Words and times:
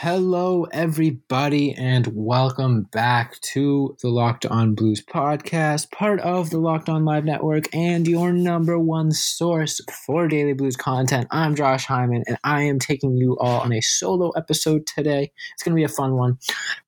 Hello, 0.00 0.62
everybody, 0.70 1.74
and 1.74 2.06
welcome 2.14 2.82
back 2.82 3.40
to 3.40 3.96
the 4.00 4.08
Locked 4.08 4.46
On 4.46 4.76
Blues 4.76 5.04
podcast, 5.04 5.90
part 5.90 6.20
of 6.20 6.50
the 6.50 6.58
Locked 6.58 6.88
On 6.88 7.04
Live 7.04 7.24
Network, 7.24 7.74
and 7.74 8.06
your 8.06 8.30
number 8.30 8.78
one 8.78 9.10
source 9.10 9.80
for 10.06 10.28
daily 10.28 10.52
blues 10.52 10.76
content. 10.76 11.26
I'm 11.32 11.56
Josh 11.56 11.84
Hyman, 11.84 12.22
and 12.28 12.38
I 12.44 12.62
am 12.62 12.78
taking 12.78 13.16
you 13.16 13.36
all 13.40 13.60
on 13.60 13.72
a 13.72 13.80
solo 13.80 14.30
episode 14.36 14.86
today. 14.86 15.32
It's 15.54 15.64
going 15.64 15.72
to 15.72 15.80
be 15.80 15.82
a 15.82 15.88
fun 15.88 16.14
one. 16.14 16.38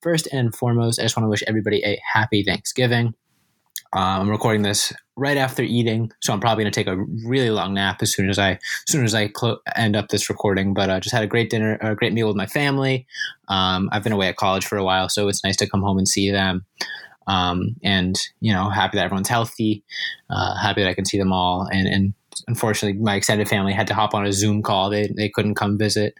First 0.00 0.28
and 0.32 0.54
foremost, 0.54 1.00
I 1.00 1.02
just 1.02 1.16
want 1.16 1.24
to 1.24 1.30
wish 1.30 1.42
everybody 1.48 1.82
a 1.84 2.00
happy 2.14 2.44
Thanksgiving. 2.44 3.14
Uh, 3.94 4.20
I'm 4.20 4.30
recording 4.30 4.62
this 4.62 4.92
right 5.16 5.36
after 5.36 5.62
eating, 5.62 6.12
so 6.20 6.32
I'm 6.32 6.38
probably 6.38 6.62
going 6.62 6.72
to 6.72 6.80
take 6.80 6.86
a 6.86 7.04
really 7.26 7.50
long 7.50 7.74
nap 7.74 8.02
as 8.02 8.14
soon 8.14 8.30
as 8.30 8.38
I 8.38 8.52
as 8.52 8.60
soon 8.88 9.04
as 9.04 9.14
I 9.14 9.28
clo- 9.28 9.58
end 9.74 9.96
up 9.96 10.08
this 10.08 10.30
recording. 10.30 10.74
But 10.74 10.90
I 10.90 10.96
uh, 10.96 11.00
just 11.00 11.14
had 11.14 11.24
a 11.24 11.26
great 11.26 11.50
dinner, 11.50 11.76
a 11.80 11.96
great 11.96 12.12
meal 12.12 12.28
with 12.28 12.36
my 12.36 12.46
family. 12.46 13.06
Um, 13.48 13.88
I've 13.90 14.04
been 14.04 14.12
away 14.12 14.28
at 14.28 14.36
college 14.36 14.64
for 14.64 14.78
a 14.78 14.84
while, 14.84 15.08
so 15.08 15.26
it's 15.26 15.42
nice 15.42 15.56
to 15.56 15.68
come 15.68 15.82
home 15.82 15.98
and 15.98 16.06
see 16.06 16.30
them. 16.30 16.64
Um, 17.26 17.76
and 17.82 18.16
you 18.40 18.52
know, 18.52 18.70
happy 18.70 18.96
that 18.96 19.04
everyone's 19.04 19.28
healthy. 19.28 19.82
Uh, 20.28 20.56
happy 20.56 20.82
that 20.82 20.88
I 20.88 20.94
can 20.94 21.04
see 21.04 21.18
them 21.18 21.32
all. 21.32 21.66
And, 21.72 21.88
and 21.88 22.14
unfortunately, 22.46 23.00
my 23.00 23.16
extended 23.16 23.48
family 23.48 23.72
had 23.72 23.88
to 23.88 23.94
hop 23.94 24.14
on 24.14 24.24
a 24.24 24.32
Zoom 24.32 24.62
call. 24.62 24.90
They 24.90 25.08
they 25.16 25.28
couldn't 25.28 25.56
come 25.56 25.78
visit. 25.78 26.14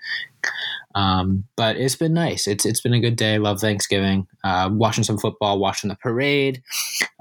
Um, 0.94 1.44
but 1.56 1.77
it's 1.77 1.94
been 1.94 2.14
nice. 2.14 2.48
It's 2.48 2.66
it's 2.66 2.80
been 2.80 2.94
a 2.94 3.00
good 3.00 3.16
day. 3.16 3.38
Love 3.38 3.60
Thanksgiving. 3.60 4.27
Uh, 4.42 4.70
watching 4.72 5.05
some 5.05 5.19
football, 5.19 5.58
watching 5.58 5.88
the 5.88 5.96
parade, 5.96 6.62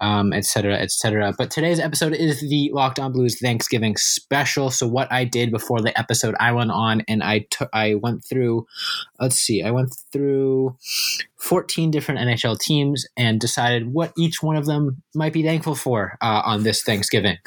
um, 0.02 0.31
et 0.31 0.45
cetera, 0.45 0.75
et 0.78 0.92
cetera. 0.92 1.34
But 1.38 1.52
today's 1.52 1.80
episode 1.80 2.14
is 2.14 2.42
the 2.42 2.72
Locked 2.73 3.00
On 3.00 3.12
Blues 3.12 3.39
Thanksgiving 3.39 3.98
special. 3.98 4.72
So 4.72 4.88
what 4.88 5.12
I 5.12 5.25
did 5.25 5.52
before 5.52 5.81
the 5.81 5.97
episode, 6.00 6.36
I 6.40 6.52
went 6.52 6.72
on 6.72 7.02
and 7.08 7.23
I 7.23 7.45
I 7.73 7.95
went 7.95 8.23
through. 8.23 8.67
Let's 9.20 9.36
see, 9.36 9.64
I 9.64 9.72
went 9.72 9.94
through 10.12 10.78
14 11.40 11.90
different 11.90 12.20
NHL 12.20 12.59
teams 12.59 13.06
and 13.16 13.40
decided 13.40 13.94
what 13.94 14.12
each 14.17 14.44
one 14.44 14.56
of 14.58 14.66
them 14.66 15.02
might 15.16 15.34
be 15.34 15.44
thankful 15.44 15.75
for 15.75 16.17
uh, 16.22 16.42
on 16.45 16.64
this 16.64 16.84
Thanksgiving, 16.84 17.38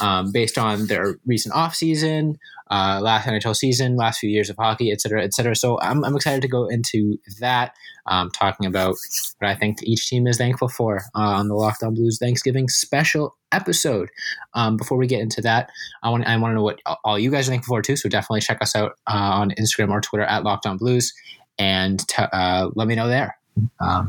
um, 0.00 0.32
based 0.32 0.58
on 0.58 0.86
their 0.86 1.16
recent 1.26 1.54
offseason, 1.54 2.36
uh, 2.70 3.00
last 3.02 3.26
NHL 3.26 3.56
season, 3.56 3.96
last 3.96 4.20
few 4.20 4.28
years 4.28 4.50
of 4.50 4.56
hockey, 4.56 4.92
et 4.92 5.00
cetera, 5.00 5.24
et 5.24 5.32
cetera. 5.32 5.56
So 5.56 5.80
I'm, 5.80 6.04
I'm 6.04 6.14
excited 6.14 6.42
to 6.42 6.48
go 6.48 6.66
into 6.66 7.18
that, 7.40 7.74
um, 8.06 8.30
talking 8.30 8.66
about 8.66 8.96
what 9.38 9.50
I 9.50 9.54
think 9.54 9.82
each 9.82 10.08
team 10.08 10.26
is 10.26 10.38
thankful 10.38 10.68
for 10.68 11.02
uh, 11.14 11.20
on 11.20 11.48
the 11.48 11.54
Locked 11.54 11.82
On 11.82 11.94
Blues 11.94 12.18
Thanksgiving 12.18 12.68
special 12.68 13.36
episode. 13.52 14.10
Um, 14.54 14.76
before 14.76 14.98
we 14.98 15.06
get 15.06 15.20
into 15.20 15.40
that, 15.42 15.70
I 16.02 16.10
want 16.10 16.26
I 16.26 16.36
want 16.36 16.52
to 16.52 16.56
know 16.56 16.62
what 16.62 16.80
all 17.04 17.18
you 17.18 17.30
guys 17.30 17.48
are 17.48 17.52
thankful 17.52 17.74
for 17.74 17.82
too. 17.82 17.96
So 17.96 18.08
definitely 18.08 18.40
check 18.40 18.60
us 18.60 18.74
out 18.74 18.92
uh, 19.06 19.14
on 19.14 19.50
Instagram 19.52 19.90
or 19.90 20.00
Twitter 20.00 20.24
at 20.24 20.44
Locked 20.44 20.66
On 20.66 20.76
Blues 20.76 21.12
and 21.58 22.06
t- 22.08 22.22
uh, 22.32 22.70
let 22.74 22.88
me 22.88 22.94
know 22.94 23.08
there. 23.08 23.36
Um, 23.80 24.08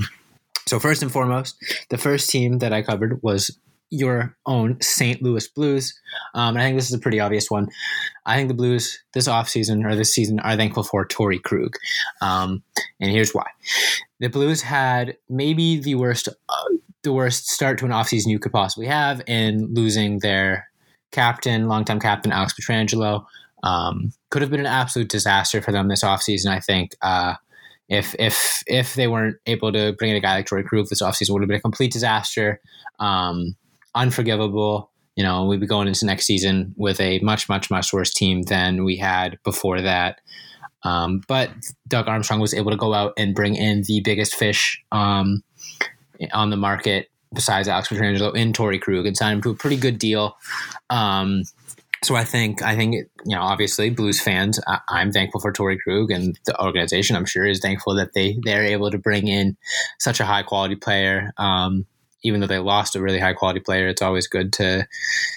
so 0.68 0.80
first 0.80 1.02
and 1.02 1.12
foremost, 1.12 1.58
the 1.90 1.98
first 1.98 2.30
team 2.30 2.60
that 2.60 2.74
I 2.74 2.82
covered 2.82 3.22
was 3.24 3.58
your 3.90 4.36
own 4.46 4.80
St. 4.82 5.22
Louis 5.22 5.48
Blues. 5.48 6.00
Um, 6.36 6.50
and 6.50 6.60
I 6.60 6.66
think 6.66 6.78
this 6.78 6.90
is 6.90 6.94
a 6.94 7.00
pretty 7.00 7.20
obvious 7.20 7.50
one. 7.50 7.70
I 8.26 8.36
think 8.36 8.48
the 8.48 8.54
Blues 8.54 9.00
this 9.14 9.28
offseason 9.28 9.84
or 9.84 9.96
this 9.96 10.14
season 10.14 10.40
are 10.42 10.56
thankful 10.56 10.84
for 10.84 11.08
Torey 11.08 11.42
Krug. 11.42 11.76
Um, 12.22 12.62
and 13.00 13.10
here's 13.10 13.32
why. 13.32 13.48
The 14.20 14.28
Blues 14.28 14.62
had 14.62 15.18
maybe 15.30 15.80
the 15.80 15.96
worst 15.96 16.28
uh, 16.28 16.76
the 17.04 17.14
worst 17.14 17.50
start 17.50 17.78
to 17.80 17.86
an 17.86 17.92
offseason 17.92 18.28
you 18.28 18.40
could 18.40 18.52
possibly 18.52 18.88
have 18.88 19.22
in 19.28 19.74
losing 19.74 20.20
their 20.20 20.68
captain, 21.12 21.68
longtime 21.68 22.00
captain 22.00 22.32
Alex 22.32 22.54
Pietrangelo. 22.54 23.26
Um, 23.64 24.12
could 24.30 24.42
have 24.42 24.52
been 24.52 24.60
an 24.60 24.66
absolute 24.66 25.10
disaster 25.10 25.62
for 25.62 25.72
them 25.72 25.88
this 25.88 26.04
offseason, 26.04 26.48
I 26.48 26.60
think. 26.60 26.96
Uh, 27.02 27.36
if 27.88 28.16
if 28.20 28.64
if 28.68 28.94
they 28.94 29.08
weren't 29.08 29.38
able 29.46 29.72
to 29.72 29.94
bring 29.94 30.12
in 30.12 30.18
a 30.18 30.22
guy 30.22 30.36
like 30.36 30.48
Torey 30.48 30.66
Krug 30.66 30.88
this 30.88 31.02
offseason, 31.02 31.32
would 31.32 31.42
have 31.42 31.48
been 31.48 31.58
a 31.58 31.62
complete 31.62 31.92
disaster. 31.92 32.62
Um, 33.00 33.56
unforgivable. 33.96 34.92
You 35.16 35.24
know, 35.24 35.46
we'd 35.46 35.60
be 35.60 35.68
going 35.68 35.88
into 35.88 36.06
next 36.06 36.26
season 36.26 36.74
with 36.78 37.02
a 37.02 37.20
much, 37.20 37.50
much, 37.50 37.70
much 37.70 37.92
worse 37.92 38.14
team 38.14 38.44
than 38.44 38.86
we 38.86 38.96
had 38.96 39.38
before 39.44 39.82
that. 39.82 40.22
Um, 40.84 41.22
but 41.28 41.52
Doug 41.88 42.08
Armstrong 42.08 42.40
was 42.40 42.54
able 42.54 42.72
to 42.72 42.78
go 42.78 42.94
out 42.94 43.14
and 43.18 43.36
bring 43.36 43.56
in 43.56 43.84
the 43.84 44.02
biggest 44.02 44.36
fish 44.36 44.82
um, 44.92 45.44
on 46.32 46.50
the 46.50 46.58
market 46.58 47.10
besides 47.34 47.68
Alex 47.68 47.90
Pietrangelo 47.90 48.36
in 48.36 48.54
Torey 48.54 48.82
Krug 48.82 49.06
and 49.06 49.16
signed 49.16 49.38
him 49.38 49.42
to 49.44 49.50
a 49.52 49.56
pretty 49.56 49.78
good 49.78 50.00
deal. 50.00 50.38
Um, 50.90 51.44
so 52.04 52.16
I 52.16 52.24
think 52.24 52.62
I 52.62 52.76
think 52.76 52.96
you 53.26 53.36
know 53.36 53.42
obviously 53.42 53.90
Blues 53.90 54.22
fans 54.22 54.60
I, 54.68 55.02
am 55.02 55.12
thankful 55.12 55.42
for 55.42 55.52
Torey 55.52 55.78
Krug 55.80 56.12
and 56.12 56.40
the 56.46 56.60
organization 56.62 57.16
I'm 57.16 57.26
sure 57.26 57.46
is 57.46 57.60
thankful 57.60 57.96
that 57.96 58.14
they 58.14 58.38
they're 58.44 58.64
able 58.64 58.90
to 58.92 58.98
bring 58.98 59.28
in 59.28 59.58
such 60.00 60.20
a 60.20 60.26
high 60.26 60.44
quality 60.44 60.76
player. 60.76 61.34
Um, 61.38 61.86
even 62.24 62.40
though 62.40 62.48
they 62.48 62.60
lost 62.60 62.96
a 62.96 63.02
really 63.02 63.20
high 63.20 63.34
quality 63.34 63.60
player, 63.60 63.88
it's 63.88 64.02
always 64.02 64.28
good 64.28 64.52
to 64.54 64.88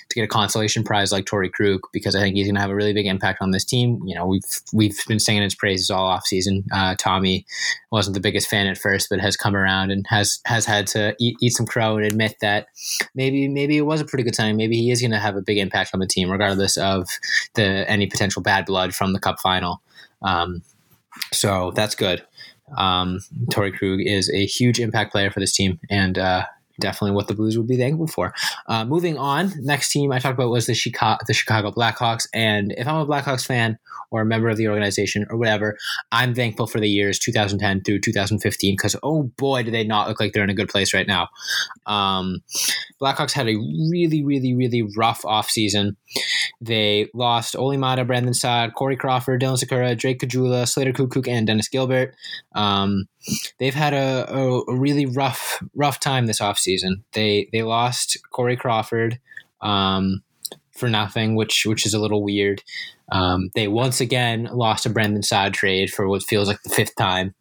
to 0.09 0.15
get 0.15 0.25
a 0.25 0.29
consolation 0.29 0.85
prize 0.85 1.13
like 1.13 1.25
Torey 1.25 1.51
Krug 1.51 1.81
because 1.93 2.15
I 2.15 2.21
think 2.21 2.37
he's 2.37 2.47
going 2.47 2.57
to 2.57 2.61
have 2.61 2.71
a 2.71 2.75
really 2.75 2.93
big 2.93 3.07
impact 3.07 3.41
on 3.41 3.51
this 3.51 3.65
team. 3.65 4.01
You 4.05 4.15
know, 4.15 4.27
we've 4.27 4.43
we've 4.73 4.99
been 5.07 5.21
singing 5.21 5.43
his 5.43 5.55
praises 5.55 5.91
all 5.91 6.07
off 6.07 6.27
season. 6.27 6.65
Uh, 6.73 6.95
Tommy 6.99 7.47
wasn't 7.91 8.15
the 8.15 8.21
biggest 8.21 8.49
fan 8.49 8.67
at 8.67 8.79
first, 8.79 9.09
but 9.09 9.21
has 9.21 9.37
come 9.37 9.57
around 9.57 9.91
and 9.91 10.07
has 10.09 10.41
has 10.45 10.67
had 10.67 10.87
to 10.89 11.15
eat, 11.19 11.37
eat 11.41 11.51
some 11.51 11.67
crow 11.67 11.97
and 11.97 12.07
admit 12.07 12.37
that 12.41 12.67
maybe 13.15 13.49
maybe 13.49 13.77
it 13.77 13.83
was 13.83 14.01
a 14.01 14.05
pretty 14.05 14.25
good 14.25 14.35
signing. 14.35 14.57
Maybe 14.57 14.77
he 14.77 14.91
is 14.91 15.01
going 15.01 15.13
to 15.13 15.19
have 15.19 15.37
a 15.37 15.43
big 15.43 15.59
impact 15.59 15.91
on 15.95 16.01
the 16.01 16.07
team, 16.07 16.31
regardless 16.31 16.77
of 16.77 17.09
the 17.55 17.89
any 17.89 18.07
potential 18.07 18.43
bad 18.43 18.67
blood 18.67 18.95
from 18.95 19.13
the 19.13 19.21
Cup 19.21 19.41
final. 19.41 19.83
Um, 20.23 20.63
so 21.33 21.73
that's 21.75 21.95
good. 21.95 22.25
Um, 22.77 23.21
Torey 23.51 23.77
Krug 23.77 24.01
is 24.01 24.31
a 24.31 24.47
huge 24.47 24.81
impact 24.81 25.13
player 25.13 25.31
for 25.31 25.41
this 25.41 25.53
team, 25.53 25.79
and 25.91 26.19
uh, 26.19 26.45
definitely 26.83 27.15
what 27.15 27.29
the 27.29 27.35
Blues 27.35 27.57
would 27.57 27.67
be 27.67 27.79
thankful 27.79 28.07
for. 28.07 28.35
Uh, 28.67 28.85
moving 28.85 29.17
on, 29.17 29.53
next 29.61 29.91
team 29.91 30.13
I 30.13 30.19
talked 30.19 30.35
about 30.35 30.51
was 30.51 30.67
the 30.67 30.75
Chicago, 30.75 31.19
the 31.27 31.33
Chicago 31.33 31.71
Blackhawks. 31.71 32.27
And 32.35 32.75
if 32.77 32.87
I'm 32.87 32.97
a 32.97 33.07
Blackhawks 33.07 33.47
fan 33.47 33.79
or 34.11 34.23
a 34.23 34.27
member 34.27 34.49
of 34.49 34.59
the 34.59 34.69
organization 34.69 35.25
or 35.31 35.39
whatever, 35.39 35.79
I'm 36.11 36.35
thankful 36.35 36.67
for 36.67 36.81
the 36.81 36.89
years 36.89 37.19
2010 37.19 37.85
through 37.85 38.01
2015 38.01 38.75
because 38.75 38.97
oh 39.03 39.25
boy, 39.39 39.63
do 39.63 39.71
they 39.71 39.85
not 39.85 40.09
look 40.09 40.21
like 40.21 40.33
they're 40.33 40.45
in 40.45 40.51
a 40.51 40.55
good 40.55 40.69
place 40.69 40.93
right 40.93 41.07
now. 41.07 41.29
Um, 41.87 42.43
Blackhawks 43.01 43.33
had 43.33 43.49
a 43.49 43.57
really, 43.91 44.23
really, 44.25 44.55
really 44.55 44.83
rough 44.97 45.23
offseason. 45.23 45.97
They 46.61 47.09
lost 47.15 47.57
Olli 47.57 47.77
Maatta, 47.77 48.07
Brandon 48.07 48.35
Saad, 48.35 48.75
Corey 48.75 48.97
Crawford, 48.97 49.41
Dylan 49.41 49.63
Sikura, 49.63 49.97
Drake 49.97 50.21
Caggiula, 50.21 50.69
Slater 50.69 50.93
Koekkoek, 50.93 51.29
and 51.29 51.47
Dennis 51.47 51.69
Gilbert. 51.69 52.15
Um, 52.55 53.07
they've 53.59 53.75
had 53.75 53.95
a, 53.95 54.33
a, 54.33 54.75
really 54.75 55.07
rough, 55.07 55.63
rough 55.75 56.01
time 56.01 56.27
this 56.27 56.41
offseason. 56.41 57.03
They 57.13 57.49
they 57.53 57.63
lost 57.63 58.19
Corey 58.31 58.57
Crawford 58.57 59.19
um, 59.61 60.23
for 60.73 60.89
nothing, 60.89 61.37
which 61.37 61.65
which 61.67 61.87
is 61.87 61.95
a 61.95 62.01
little 62.01 62.23
weird. 62.23 62.63
Um, 63.11 63.51
they 63.55 63.69
once 63.69 64.01
again 64.01 64.49
lost 64.53 64.87
a 64.87 64.91
Brandon 64.91 65.23
Saad 65.23 65.53
trade 65.55 65.93
for 65.93 66.09
what 66.09 66.23
feels 66.23 66.49
like 66.49 66.63
the 66.63 66.71
fifth 66.71 66.97
time. 66.97 67.35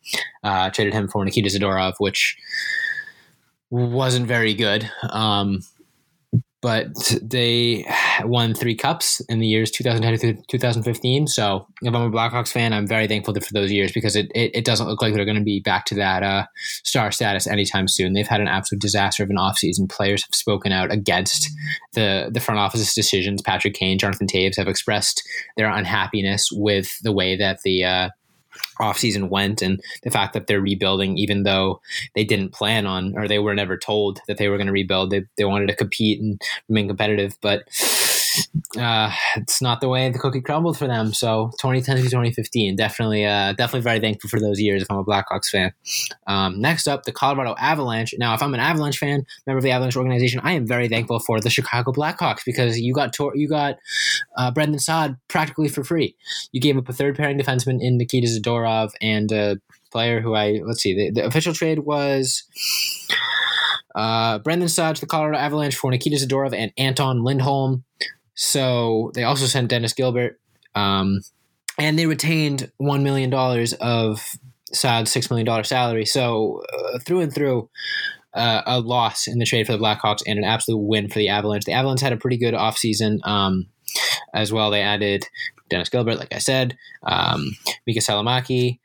Uh, 0.44 0.70
traded 0.70 0.94
him 0.94 1.08
for 1.08 1.24
Nikita 1.24 1.50
Zadorov, 1.50 1.94
which 2.00 2.38
wasn't 3.70 4.28
very 4.28 4.54
good. 4.54 4.92
Um, 5.10 5.62
but 6.62 7.18
they 7.24 7.86
won 8.24 8.54
three 8.54 8.76
cups 8.76 9.20
in 9.22 9.40
the 9.40 9.48
years 9.48 9.72
2010 9.72 10.36
to 10.36 10.44
2015. 10.48 11.28
So 11.28 11.66
if 11.82 11.94
I'm 11.94 12.02
a 12.02 12.12
Blackhawks 12.12 12.52
fan, 12.52 12.72
I'm 12.72 12.86
very 12.86 13.08
thankful 13.08 13.34
for 13.34 13.54
those 13.54 13.72
years 13.72 13.92
because 13.92 14.16
it, 14.16 14.32
it, 14.36 14.52
it 14.54 14.66
doesn't 14.66 14.88
look 14.88 15.02
like 15.02 15.16
they're 15.16 15.26
going 15.26 15.38
to 15.38 15.44
be 15.44 15.60
back 15.60 15.86
to 15.86 15.96
that 15.96 16.22
uh, 16.22 16.46
star 16.84 17.12
status 17.12 17.48
anytime 17.48 17.88
soon. 17.88 18.14
They've 18.14 18.28
had 18.28 18.42
an 18.42 18.48
absolute 18.48 18.82
disaster 18.82 19.24
of 19.24 19.32
an 19.32 19.38
offseason. 19.38 19.90
Players 19.90 20.24
have 20.24 20.36
spoken 20.36 20.72
out 20.72 20.92
against 20.92 21.50
the, 21.94 22.30
the 22.32 22.40
front 22.40 22.60
office's 22.60 22.94
decisions. 22.94 23.42
Patrick 23.42 23.74
Kane, 23.74 23.98
Jonathan 23.98 24.28
Toews 24.28 24.58
have 24.58 24.68
expressed 24.68 25.28
their 25.58 25.70
unhappiness 25.70 26.50
with 26.52 26.96
the 27.02 27.12
way 27.12 27.36
that 27.36 27.62
the 27.64 27.84
uh, 27.84 28.10
offseason 28.82 29.30
went 29.30 29.62
and 29.62 29.82
the 30.04 30.12
fact 30.12 30.34
that 30.34 30.48
they're 30.48 30.62
rebuilding 30.62 31.18
even 31.18 31.44
though 31.44 31.82
they 32.16 32.24
didn't 32.24 32.54
plan 32.54 32.86
on 32.86 33.18
or 33.18 33.28
they 33.28 33.40
were 33.40 33.56
never 33.56 33.78
told 33.78 34.20
that 34.28 34.38
they 34.38 34.50
were 34.50 34.58
going 34.58 34.68
to 34.68 34.74
rebuild 34.74 35.12
they, 35.12 35.24
they 35.38 35.46
wanted 35.46 35.68
to 35.68 35.76
compete 35.76 36.20
and 36.20 36.42
remain 36.68 36.88
competitive 36.88 37.38
but 37.42 37.64
uh, 38.78 39.12
it's 39.36 39.62
not 39.62 39.82
the 39.82 39.90
way 39.90 40.10
the 40.10 40.20
cookie 40.20 40.42
crumbled 40.42 40.78
for 40.78 40.88
them. 40.88 41.14
So 41.14 41.52
2010 41.60 41.98
to 41.98 42.02
2015, 42.04 42.76
definitely, 42.76 43.26
uh, 43.26 43.54
definitely 43.54 43.82
very 43.82 44.00
thankful 44.00 44.30
for 44.30 44.40
those 44.40 44.60
years 44.60 44.82
if 44.82 44.90
I'm 44.90 44.98
a 44.98 45.04
Blackhawks 45.04 45.50
fan. 45.50 45.74
Um, 46.28 46.62
next 46.62 46.88
up, 46.88 47.04
the 47.04 47.12
Colorado 47.12 47.56
Avalanche. 47.60 48.14
Now, 48.18 48.34
if 48.34 48.42
I'm 48.42 48.54
an 48.54 48.60
Avalanche 48.60 48.98
fan, 48.98 49.26
member 49.46 49.58
of 49.58 49.64
the 49.64 49.72
Avalanche 49.72 49.98
organization, 49.98 50.40
I 50.44 50.54
am 50.54 50.66
very 50.66 50.88
thankful 50.88 51.20
for 51.20 51.40
the 51.40 51.50
Chicago 51.50 51.92
Blackhawks 51.92 52.46
because 52.46 52.80
you 52.80 52.94
got 52.94 53.14
tor- 53.14 53.36
you 53.36 53.48
got 53.48 53.76
uh, 54.38 54.52
Brandon 54.52 54.80
Saad 54.80 55.18
practically 55.28 55.70
for 55.70 55.84
free. 55.84 56.16
You 56.52 56.62
gave 56.62 56.78
up 56.78 56.90
a 56.90 56.94
third 56.94 57.16
pairing 57.16 57.40
defenseman 57.40 57.80
in 57.82 57.98
Nikita 57.98 58.28
Zadorov 58.28 58.92
and 59.02 59.32
a 59.32 59.58
player 59.92 60.22
who 60.22 60.36
I 60.36 60.62
let's 60.66 60.82
see 60.82 60.96
the, 60.96 61.12
the 61.12 61.26
official 61.26 61.54
trade 61.54 61.80
was. 61.80 62.44
Uh, 63.94 64.40
Brandon 64.40 64.70
Saad 64.70 64.96
to 64.96 65.02
the 65.02 65.08
Colorado 65.08 65.38
Avalanche 65.38 65.76
for 65.76 65.92
Nikita 65.92 66.16
Zadorov 66.16 66.54
and 66.54 66.72
Anton 66.78 67.24
Lindholm. 67.24 67.84
So 68.36 69.12
they 69.16 69.24
also 69.24 69.46
sent 69.46 69.70
Dennis 69.70 69.94
Gilbert. 69.94 70.40
Um, 70.76 71.22
and 71.78 72.00
they 72.00 72.06
retained 72.06 72.72
$1 72.82 73.02
million 73.02 73.34
of 73.82 74.26
Saad's 74.72 75.14
$6 75.14 75.30
million 75.30 75.64
salary. 75.66 76.06
So 76.06 76.64
uh, 76.74 77.00
through 77.00 77.22
and 77.22 77.34
through, 77.34 77.70
uh, 78.34 78.62
a 78.66 78.80
loss 78.80 79.28
in 79.28 79.40
the 79.40 79.46
trade 79.46 79.66
for 79.66 79.74
the 79.74 79.78
Blackhawks 79.78 80.22
and 80.26 80.40
an 80.40 80.46
absolute 80.46 80.78
win 80.78 81.10
for 81.10 81.20
the 81.20 81.30
Avalanche. 81.30 81.66
The 81.66 81.74
Avalanche 81.74 82.02
had 82.02 82.14
a 82.14 82.18
pretty 82.18 82.38
good 82.38 82.54
offseason 82.54 83.26
um, 83.28 83.68
as 84.34 84.52
well. 84.52 84.72
They 84.72 84.82
added 84.82 85.26
Dennis 85.70 85.90
Gilbert, 85.90 86.18
like 86.18 86.34
I 86.34 86.40
said, 86.40 86.78
um, 87.04 87.52
Mika 87.88 88.00
Salomaki, 88.00 88.80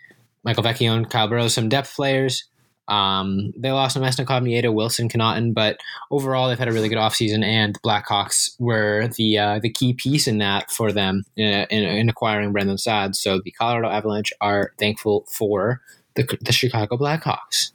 Michael 0.44 0.62
Vecchione, 0.62 1.11
Kyle 1.11 1.29
Burroughs, 1.29 1.55
some 1.55 1.69
depth 1.69 1.94
players. 1.94 2.44
Um, 2.88 3.53
they 3.56 3.73
lost 3.73 3.97
Namestnikov, 3.97 4.43
Nieto, 4.43 4.73
Wilson, 4.73 5.08
Connauton, 5.08 5.53
but 5.53 5.79
overall 6.11 6.49
they've 6.49 6.58
had 6.58 6.69
a 6.69 6.73
really 6.73 6.88
good 6.88 6.99
offseason, 6.99 7.44
and 7.44 7.81
Blackhawks 7.82 8.55
were 8.61 9.08
the 9.17 9.38
uh, 9.38 9.58
the 9.58 9.70
key 9.70 9.93
piece 9.93 10.29
in 10.29 10.38
that 10.38 10.70
for 10.70 10.93
them 10.93 11.25
in, 11.37 11.53
uh, 11.53 11.67
in, 11.69 11.82
in 11.82 12.08
acquiring 12.08 12.53
Brandon 12.53 12.79
Saad. 12.79 13.17
So 13.17 13.41
the 13.44 13.50
Colorado 13.50 13.88
Avalanche 13.88 14.32
are 14.41 14.73
thankful 14.79 15.26
for 15.29 15.81
the, 16.14 16.38
the 16.41 16.53
Chicago 16.53 16.97
Blackhawks. 16.97 17.73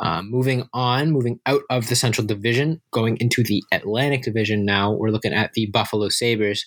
Um, 0.00 0.30
moving 0.30 0.68
on, 0.72 1.10
moving 1.10 1.40
out 1.46 1.62
of 1.70 1.88
the 1.88 1.96
Central 1.96 2.26
Division, 2.26 2.80
going 2.90 3.16
into 3.18 3.42
the 3.42 3.62
Atlantic 3.72 4.22
Division 4.22 4.64
now, 4.64 4.92
we're 4.92 5.10
looking 5.10 5.32
at 5.32 5.52
the 5.52 5.66
Buffalo 5.66 6.08
Sabres. 6.08 6.66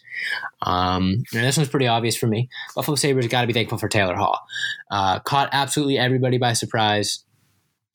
Um, 0.62 1.24
this 1.34 1.58
one's 1.58 1.70
pretty 1.70 1.88
obvious 1.88 2.16
for 2.16 2.28
me. 2.28 2.50
Buffalo 2.76 2.96
Sabres 2.96 3.28
got 3.28 3.42
to 3.42 3.48
be 3.48 3.54
thankful 3.54 3.78
for 3.78 3.90
Taylor 3.90 4.16
Hall. 4.16 4.40
Uh, 4.92 5.20
caught 5.20 5.50
absolutely 5.52 5.98
everybody 5.98 6.38
by 6.38 6.54
surprise 6.54 7.24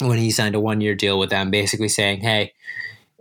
when 0.00 0.18
he 0.18 0.30
signed 0.30 0.54
a 0.54 0.60
one 0.60 0.80
year 0.80 0.94
deal 0.94 1.18
with 1.18 1.30
them, 1.30 1.50
basically 1.50 1.88
saying, 1.88 2.20
"Hey, 2.20 2.52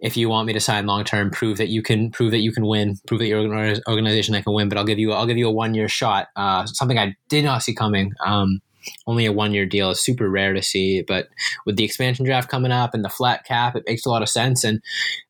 if 0.01 0.17
you 0.17 0.29
want 0.29 0.47
me 0.47 0.53
to 0.53 0.59
sign 0.59 0.87
long 0.87 1.03
term, 1.03 1.29
prove 1.29 1.57
that 1.57 1.69
you 1.69 1.81
can 1.81 2.11
prove 2.11 2.31
that 2.31 2.39
you 2.39 2.51
can 2.51 2.65
win, 2.65 2.97
prove 3.07 3.19
that 3.19 3.27
you're 3.27 3.39
an 3.39 3.81
organization 3.87 4.33
that 4.33 4.43
can 4.43 4.53
win. 4.53 4.67
But 4.67 4.77
I'll 4.77 4.85
give 4.85 4.99
you 4.99 5.13
I'll 5.13 5.27
give 5.27 5.37
you 5.37 5.47
a 5.47 5.51
one 5.51 5.73
year 5.73 5.87
shot. 5.87 6.27
Uh, 6.35 6.65
something 6.65 6.97
I 6.97 7.15
did 7.29 7.45
not 7.45 7.63
see 7.63 7.73
coming. 7.73 8.11
Um, 8.25 8.61
only 9.07 9.25
a 9.25 9.31
one 9.31 9.53
year 9.53 9.65
deal 9.65 9.89
is 9.91 9.99
super 9.99 10.29
rare 10.29 10.53
to 10.53 10.61
see, 10.61 11.01
but 11.01 11.27
with 11.65 11.75
the 11.75 11.83
expansion 11.83 12.25
draft 12.25 12.49
coming 12.49 12.71
up 12.71 12.93
and 12.93 13.03
the 13.03 13.09
flat 13.09 13.45
cap, 13.45 13.75
it 13.75 13.83
makes 13.87 14.05
a 14.05 14.09
lot 14.09 14.21
of 14.21 14.29
sense. 14.29 14.63
And 14.63 14.81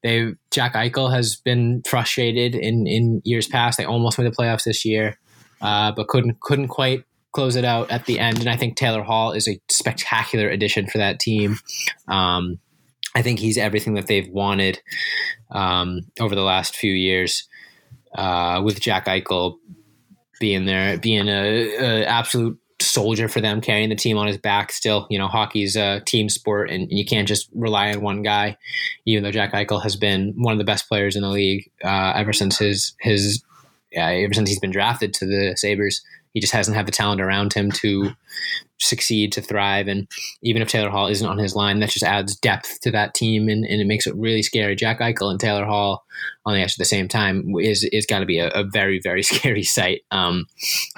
they 0.04 0.34
Jack 0.52 0.74
Eichel 0.74 1.12
has 1.12 1.36
been 1.36 1.82
frustrated 1.88 2.56
in 2.56 2.88
in 2.88 3.22
years 3.24 3.48
past. 3.48 3.78
They 3.78 3.86
almost 3.86 4.18
made 4.18 4.26
the 4.26 4.36
playoffs 4.36 4.64
this 4.64 4.86
year, 4.86 5.18
uh, 5.62 5.92
but 5.92 6.08
couldn't 6.08 6.40
couldn't 6.42 6.70
quite 6.70 7.04
close 7.32 7.56
it 7.56 7.66
out 7.66 7.90
at 7.92 8.06
the 8.06 8.20
end. 8.20 8.40
And 8.40 8.50
I 8.50 8.58
think 8.58 8.76
Taylor 8.76 9.04
Hall 9.04 9.32
is 9.32 9.48
a 9.48 9.60
spectacular 9.70 10.50
addition 10.50 10.88
for 10.88 10.98
that 10.98 11.20
team. 11.20 11.58
Um, 12.08 12.60
I 13.16 13.22
think 13.22 13.40
he's 13.40 13.58
everything 13.58 13.96
that 13.96 14.08
they've 14.08 14.30
wanted 14.30 14.82
um, 15.52 16.02
over 16.20 16.36
the 16.36 16.44
last 16.44 16.76
few 16.76 16.94
years 16.94 17.48
uh, 18.16 18.62
with 18.64 18.80
Jack 18.80 19.06
Eichel 19.06 19.58
being 20.40 20.66
there, 20.66 20.98
being 20.98 21.28
a, 21.28 21.76
a, 21.78 22.06
absolute 22.06 22.58
soldier 22.86 23.28
for 23.28 23.42
them, 23.42 23.62
carrying 23.62 23.90
the 23.90 23.96
team 23.96 24.18
on 24.18 24.28
his 24.28 24.38
back. 24.38 24.72
Still, 24.72 25.08
you 25.10 25.18
know, 25.18 25.28
hockey's 25.28 25.76
a 25.76 26.02
team 26.02 26.30
sport, 26.30 26.70
and 26.70 26.88
you 26.90 27.06
can't 27.06 27.28
just 27.28 27.50
rely 27.54 27.94
on 27.94 28.02
one 28.02 28.22
guy. 28.22 28.58
Even 29.06 29.24
though 29.24 29.32
Jack 29.32 29.54
Eichel 29.54 29.84
has 29.84 29.96
been 29.96 30.34
one 30.38 30.54
of 30.54 30.58
the 30.58 30.66
best 30.66 30.88
players 30.88 31.16
in 31.16 31.22
the 31.22 31.30
league 31.30 31.70
uh, 31.84 32.14
ever 32.16 32.34
since 32.34 32.58
his 32.58 32.94
his 33.00 33.44
ever 33.94 34.34
since 34.34 34.50
he's 34.50 34.60
been 34.60 34.72
drafted 34.72 35.14
to 35.14 35.26
the 35.26 35.54
Sabres 35.58 36.02
he 36.34 36.40
just 36.40 36.54
hasn't 36.54 36.78
had 36.78 36.86
the 36.86 36.92
talent 36.92 37.22
around 37.22 37.54
him 37.54 37.72
to 37.72 38.12
succeed, 38.80 39.32
to 39.34 39.42
thrive. 39.42 39.88
And 39.88 40.08
even 40.42 40.62
if 40.62 40.70
Taylor 40.70 40.90
Hall 40.90 41.08
isn't 41.08 41.28
on 41.28 41.38
his 41.38 41.56
line, 41.56 41.80
that 41.80 41.90
just 41.90 42.06
adds 42.06 42.36
depth 42.36 42.80
to 42.82 42.92
that 42.92 43.14
team 43.14 43.50
and, 43.50 43.66
and 43.66 43.82
it 43.82 43.88
makes 43.88 44.08
it 44.08 44.16
really 44.16 44.42
scary. 44.42 44.76
Jack 44.76 45.00
Eichel 45.00 45.30
and 45.30 45.40
Taylor 45.40 45.66
Hall 45.66 46.06
on 46.46 46.56
the 46.56 46.64
ice 46.64 46.74
at 46.74 46.78
the 46.78 46.86
same 46.86 47.08
time 47.08 47.54
is 47.60 47.84
is 47.84 48.06
got 48.06 48.20
to 48.20 48.26
be 48.26 48.40
a, 48.40 48.48
a, 48.50 48.64
very, 48.64 49.00
very 49.00 49.24
scary 49.24 49.64
sight. 49.64 50.02
Um, 50.12 50.46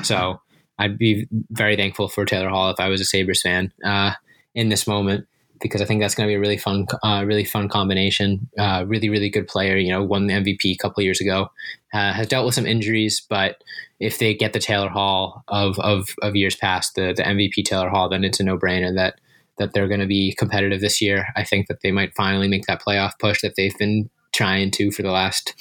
so 0.03 0.39
I'd 0.79 0.97
be 0.97 1.27
very 1.51 1.75
thankful 1.75 2.07
for 2.07 2.25
Taylor 2.25 2.49
Hall 2.49 2.71
if 2.71 2.79
I 2.79 2.89
was 2.89 3.01
a 3.01 3.05
Sabres 3.05 3.41
fan 3.41 3.71
uh, 3.85 4.13
in 4.55 4.69
this 4.69 4.87
moment 4.87 5.27
because 5.63 5.81
I 5.81 5.85
think 5.85 6.01
that's 6.01 6.13
going 6.13 6.27
to 6.27 6.31
be 6.31 6.35
a 6.35 6.39
really 6.39 6.57
fun, 6.57 6.85
uh, 7.03 7.23
really 7.25 7.45
fun 7.45 7.69
combination. 7.69 8.49
Uh, 8.59 8.83
really, 8.85 9.09
really 9.09 9.29
good 9.29 9.47
player. 9.47 9.77
You 9.77 9.91
know, 9.91 10.03
won 10.03 10.27
the 10.27 10.33
MVP 10.33 10.73
a 10.73 10.77
couple 10.77 11.01
years 11.03 11.21
ago. 11.21 11.49
Uh, 11.93 12.11
has 12.13 12.27
dealt 12.27 12.45
with 12.45 12.53
some 12.53 12.67
injuries, 12.67 13.25
but 13.27 13.63
if 13.99 14.19
they 14.19 14.33
get 14.33 14.53
the 14.53 14.59
Taylor 14.59 14.89
Hall 14.89 15.43
of 15.47 15.79
of, 15.79 16.09
of 16.21 16.35
years 16.35 16.55
past, 16.55 16.95
the 16.95 17.13
the 17.15 17.23
MVP 17.23 17.63
Taylor 17.63 17.89
Hall, 17.89 18.09
then 18.09 18.23
it's 18.23 18.39
a 18.39 18.43
no 18.43 18.57
brainer 18.57 18.93
that 18.95 19.15
that 19.57 19.73
they're 19.73 19.87
going 19.87 19.99
to 19.99 20.07
be 20.07 20.35
competitive 20.37 20.81
this 20.81 21.01
year. 21.01 21.27
I 21.35 21.43
think 21.43 21.67
that 21.67 21.81
they 21.81 21.91
might 21.91 22.15
finally 22.15 22.47
make 22.47 22.65
that 22.65 22.81
playoff 22.81 23.11
push 23.19 23.41
that 23.41 23.55
they've 23.55 23.77
been 23.77 24.09
trying 24.33 24.71
to 24.71 24.91
for 24.91 25.03
the 25.03 25.11
last 25.11 25.53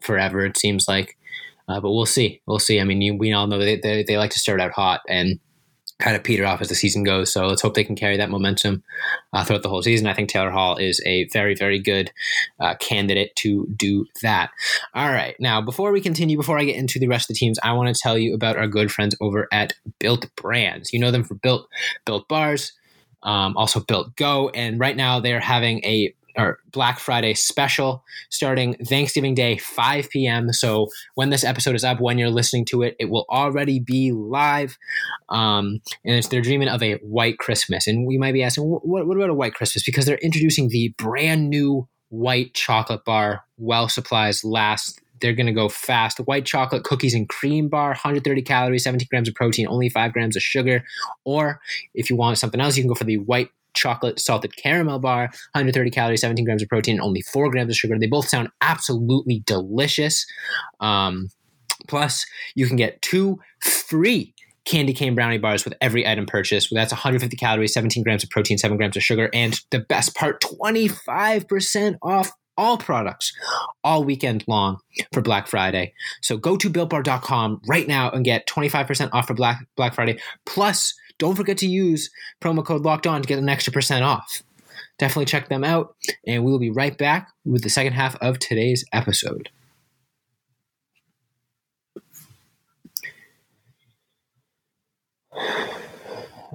forever. 0.00 0.44
It 0.46 0.56
seems 0.56 0.86
like. 0.88 1.16
Uh, 1.68 1.80
but 1.80 1.92
we'll 1.92 2.06
see. 2.06 2.40
We'll 2.46 2.58
see. 2.58 2.80
I 2.80 2.84
mean, 2.84 3.02
you, 3.02 3.14
we 3.14 3.32
all 3.32 3.46
know 3.46 3.58
they, 3.58 3.76
they, 3.76 4.02
they 4.02 4.18
like 4.18 4.30
to 4.30 4.38
start 4.38 4.60
out 4.60 4.72
hot, 4.72 5.00
and 5.08 5.38
kind 5.98 6.14
of 6.14 6.22
peter 6.22 6.46
off 6.46 6.60
as 6.60 6.68
the 6.68 6.74
season 6.74 7.02
goes. 7.02 7.32
So 7.32 7.46
let's 7.46 7.62
hope 7.62 7.74
they 7.74 7.84
can 7.84 7.96
carry 7.96 8.16
that 8.16 8.30
momentum 8.30 8.82
uh, 9.32 9.44
throughout 9.44 9.62
the 9.62 9.68
whole 9.68 9.82
season. 9.82 10.06
I 10.06 10.14
think 10.14 10.28
Taylor 10.28 10.50
Hall 10.50 10.76
is 10.76 11.02
a 11.04 11.28
very, 11.32 11.54
very 11.54 11.80
good 11.80 12.12
uh, 12.60 12.76
candidate 12.76 13.34
to 13.36 13.66
do 13.76 14.06
that. 14.22 14.50
All 14.94 15.08
right. 15.08 15.34
Now, 15.40 15.60
before 15.60 15.90
we 15.90 16.00
continue, 16.00 16.36
before 16.36 16.58
I 16.58 16.64
get 16.64 16.76
into 16.76 16.98
the 16.98 17.08
rest 17.08 17.28
of 17.28 17.34
the 17.34 17.38
teams, 17.38 17.58
I 17.62 17.72
want 17.72 17.94
to 17.94 18.00
tell 18.00 18.16
you 18.16 18.34
about 18.34 18.56
our 18.56 18.68
good 18.68 18.92
friends 18.92 19.16
over 19.20 19.48
at 19.52 19.72
Built 19.98 20.26
Brands. 20.36 20.92
You 20.92 21.00
know 21.00 21.10
them 21.10 21.24
for 21.24 21.34
Built, 21.34 21.68
Built 22.04 22.28
Bars. 22.28 22.72
Um, 23.20 23.56
also 23.56 23.80
built 23.80 24.14
go 24.14 24.48
and 24.50 24.78
right 24.78 24.96
now 24.96 25.18
they're 25.18 25.40
having 25.40 25.84
a 25.84 26.14
or 26.38 26.58
Black 26.70 27.00
Friday 27.00 27.34
special 27.34 28.04
starting 28.30 28.74
Thanksgiving 28.84 29.34
Day, 29.34 29.58
5 29.58 30.08
p.m. 30.10 30.52
So 30.52 30.88
when 31.14 31.30
this 31.30 31.44
episode 31.44 31.74
is 31.74 31.84
up, 31.84 32.00
when 32.00 32.16
you're 32.16 32.30
listening 32.30 32.64
to 32.66 32.82
it, 32.82 32.96
it 33.00 33.10
will 33.10 33.26
already 33.28 33.80
be 33.80 34.12
live. 34.12 34.78
Um, 35.28 35.80
and 36.04 36.14
it's 36.14 36.28
they're 36.28 36.40
dreaming 36.40 36.68
of 36.68 36.82
a 36.82 36.94
white 36.96 37.38
Christmas. 37.38 37.86
And 37.86 38.06
we 38.06 38.18
might 38.18 38.32
be 38.32 38.42
asking, 38.42 38.64
what, 38.64 39.06
what 39.06 39.16
about 39.16 39.30
a 39.30 39.34
white 39.34 39.54
Christmas? 39.54 39.82
Because 39.84 40.06
they're 40.06 40.16
introducing 40.18 40.68
the 40.68 40.94
brand 40.96 41.50
new 41.50 41.88
white 42.10 42.54
chocolate 42.54 43.04
bar 43.04 43.44
while 43.56 43.88
supplies 43.88 44.44
last. 44.44 45.00
They're 45.20 45.32
going 45.32 45.46
to 45.46 45.52
go 45.52 45.68
fast. 45.68 46.18
White 46.18 46.46
chocolate 46.46 46.84
cookies 46.84 47.12
and 47.12 47.28
cream 47.28 47.68
bar, 47.68 47.88
130 47.88 48.40
calories, 48.42 48.84
17 48.84 49.08
grams 49.10 49.28
of 49.28 49.34
protein, 49.34 49.66
only 49.66 49.88
5 49.88 50.12
grams 50.12 50.36
of 50.36 50.42
sugar. 50.42 50.84
Or 51.24 51.60
if 51.92 52.08
you 52.08 52.14
want 52.14 52.38
something 52.38 52.60
else, 52.60 52.76
you 52.76 52.84
can 52.84 52.88
go 52.88 52.94
for 52.94 53.02
the 53.02 53.18
white 53.18 53.50
chocolate 53.78 54.20
salted 54.20 54.56
caramel 54.56 54.98
bar, 54.98 55.28
130 55.52 55.90
calories, 55.90 56.20
17 56.20 56.44
grams 56.44 56.62
of 56.62 56.68
protein, 56.68 57.00
only 57.00 57.22
four 57.22 57.50
grams 57.50 57.70
of 57.70 57.76
sugar. 57.76 57.98
They 57.98 58.06
both 58.06 58.28
sound 58.28 58.48
absolutely 58.60 59.42
delicious. 59.46 60.26
Um, 60.80 61.28
plus, 61.86 62.26
you 62.54 62.66
can 62.66 62.76
get 62.76 63.00
two 63.02 63.38
free 63.60 64.34
candy 64.64 64.92
cane 64.92 65.14
brownie 65.14 65.38
bars 65.38 65.64
with 65.64 65.74
every 65.80 66.06
item 66.06 66.26
purchased. 66.26 66.68
That's 66.70 66.92
150 66.92 67.36
calories, 67.36 67.72
17 67.72 68.02
grams 68.02 68.22
of 68.22 68.30
protein, 68.30 68.58
7 68.58 68.76
grams 68.76 68.96
of 68.96 69.02
sugar, 69.02 69.30
and 69.32 69.58
the 69.70 69.78
best 69.78 70.14
part 70.14 70.42
25% 70.42 71.96
off 72.02 72.32
all 72.58 72.76
products 72.76 73.32
all 73.84 74.04
weekend 74.04 74.44
long 74.48 74.78
for 75.12 75.22
Black 75.22 75.46
Friday. 75.46 75.94
So 76.20 76.36
go 76.36 76.56
to 76.56 76.68
builtbar.com 76.68 77.62
right 77.66 77.86
now 77.86 78.10
and 78.10 78.24
get 78.24 78.46
25% 78.48 79.10
off 79.12 79.28
for 79.28 79.34
Black 79.34 79.64
Black 79.76 79.94
Friday 79.94 80.18
plus 80.44 80.92
don't 81.18 81.36
forget 81.36 81.58
to 81.58 81.66
use 81.66 82.10
promo 82.40 82.64
code 82.64 82.82
locked 82.82 83.06
on 83.06 83.22
to 83.22 83.28
get 83.28 83.38
an 83.38 83.48
extra 83.48 83.72
percent 83.72 84.04
off. 84.04 84.42
Definitely 84.98 85.26
check 85.26 85.48
them 85.48 85.62
out, 85.62 85.94
and 86.26 86.44
we 86.44 86.50
will 86.50 86.58
be 86.58 86.70
right 86.70 86.96
back 86.96 87.28
with 87.44 87.62
the 87.62 87.70
second 87.70 87.92
half 87.92 88.16
of 88.16 88.38
today's 88.38 88.84
episode. 88.92 89.50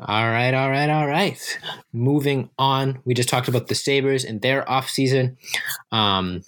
All 0.05 0.29
right, 0.29 0.53
all 0.53 0.69
right, 0.69 0.89
all 0.89 1.07
right. 1.07 1.59
Moving 1.93 2.49
on, 2.59 2.99
we 3.05 3.13
just 3.13 3.29
talked 3.29 3.47
about 3.47 3.67
the 3.67 3.75
Sabres 3.75 4.25
and 4.25 4.41
their 4.41 4.69
off 4.69 4.89
season. 4.89 5.37
Um, 5.93 6.41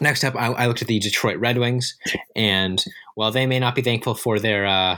next 0.00 0.24
up, 0.24 0.34
I, 0.36 0.46
I, 0.46 0.66
looked 0.66 0.80
at 0.80 0.88
the 0.88 0.98
Detroit 0.98 1.38
Red 1.38 1.58
Wings, 1.58 1.96
and 2.34 2.82
while 3.14 3.30
they 3.30 3.44
may 3.44 3.58
not 3.58 3.74
be 3.74 3.82
thankful 3.82 4.14
for 4.14 4.38
their 4.38 4.64
uh, 4.64 4.96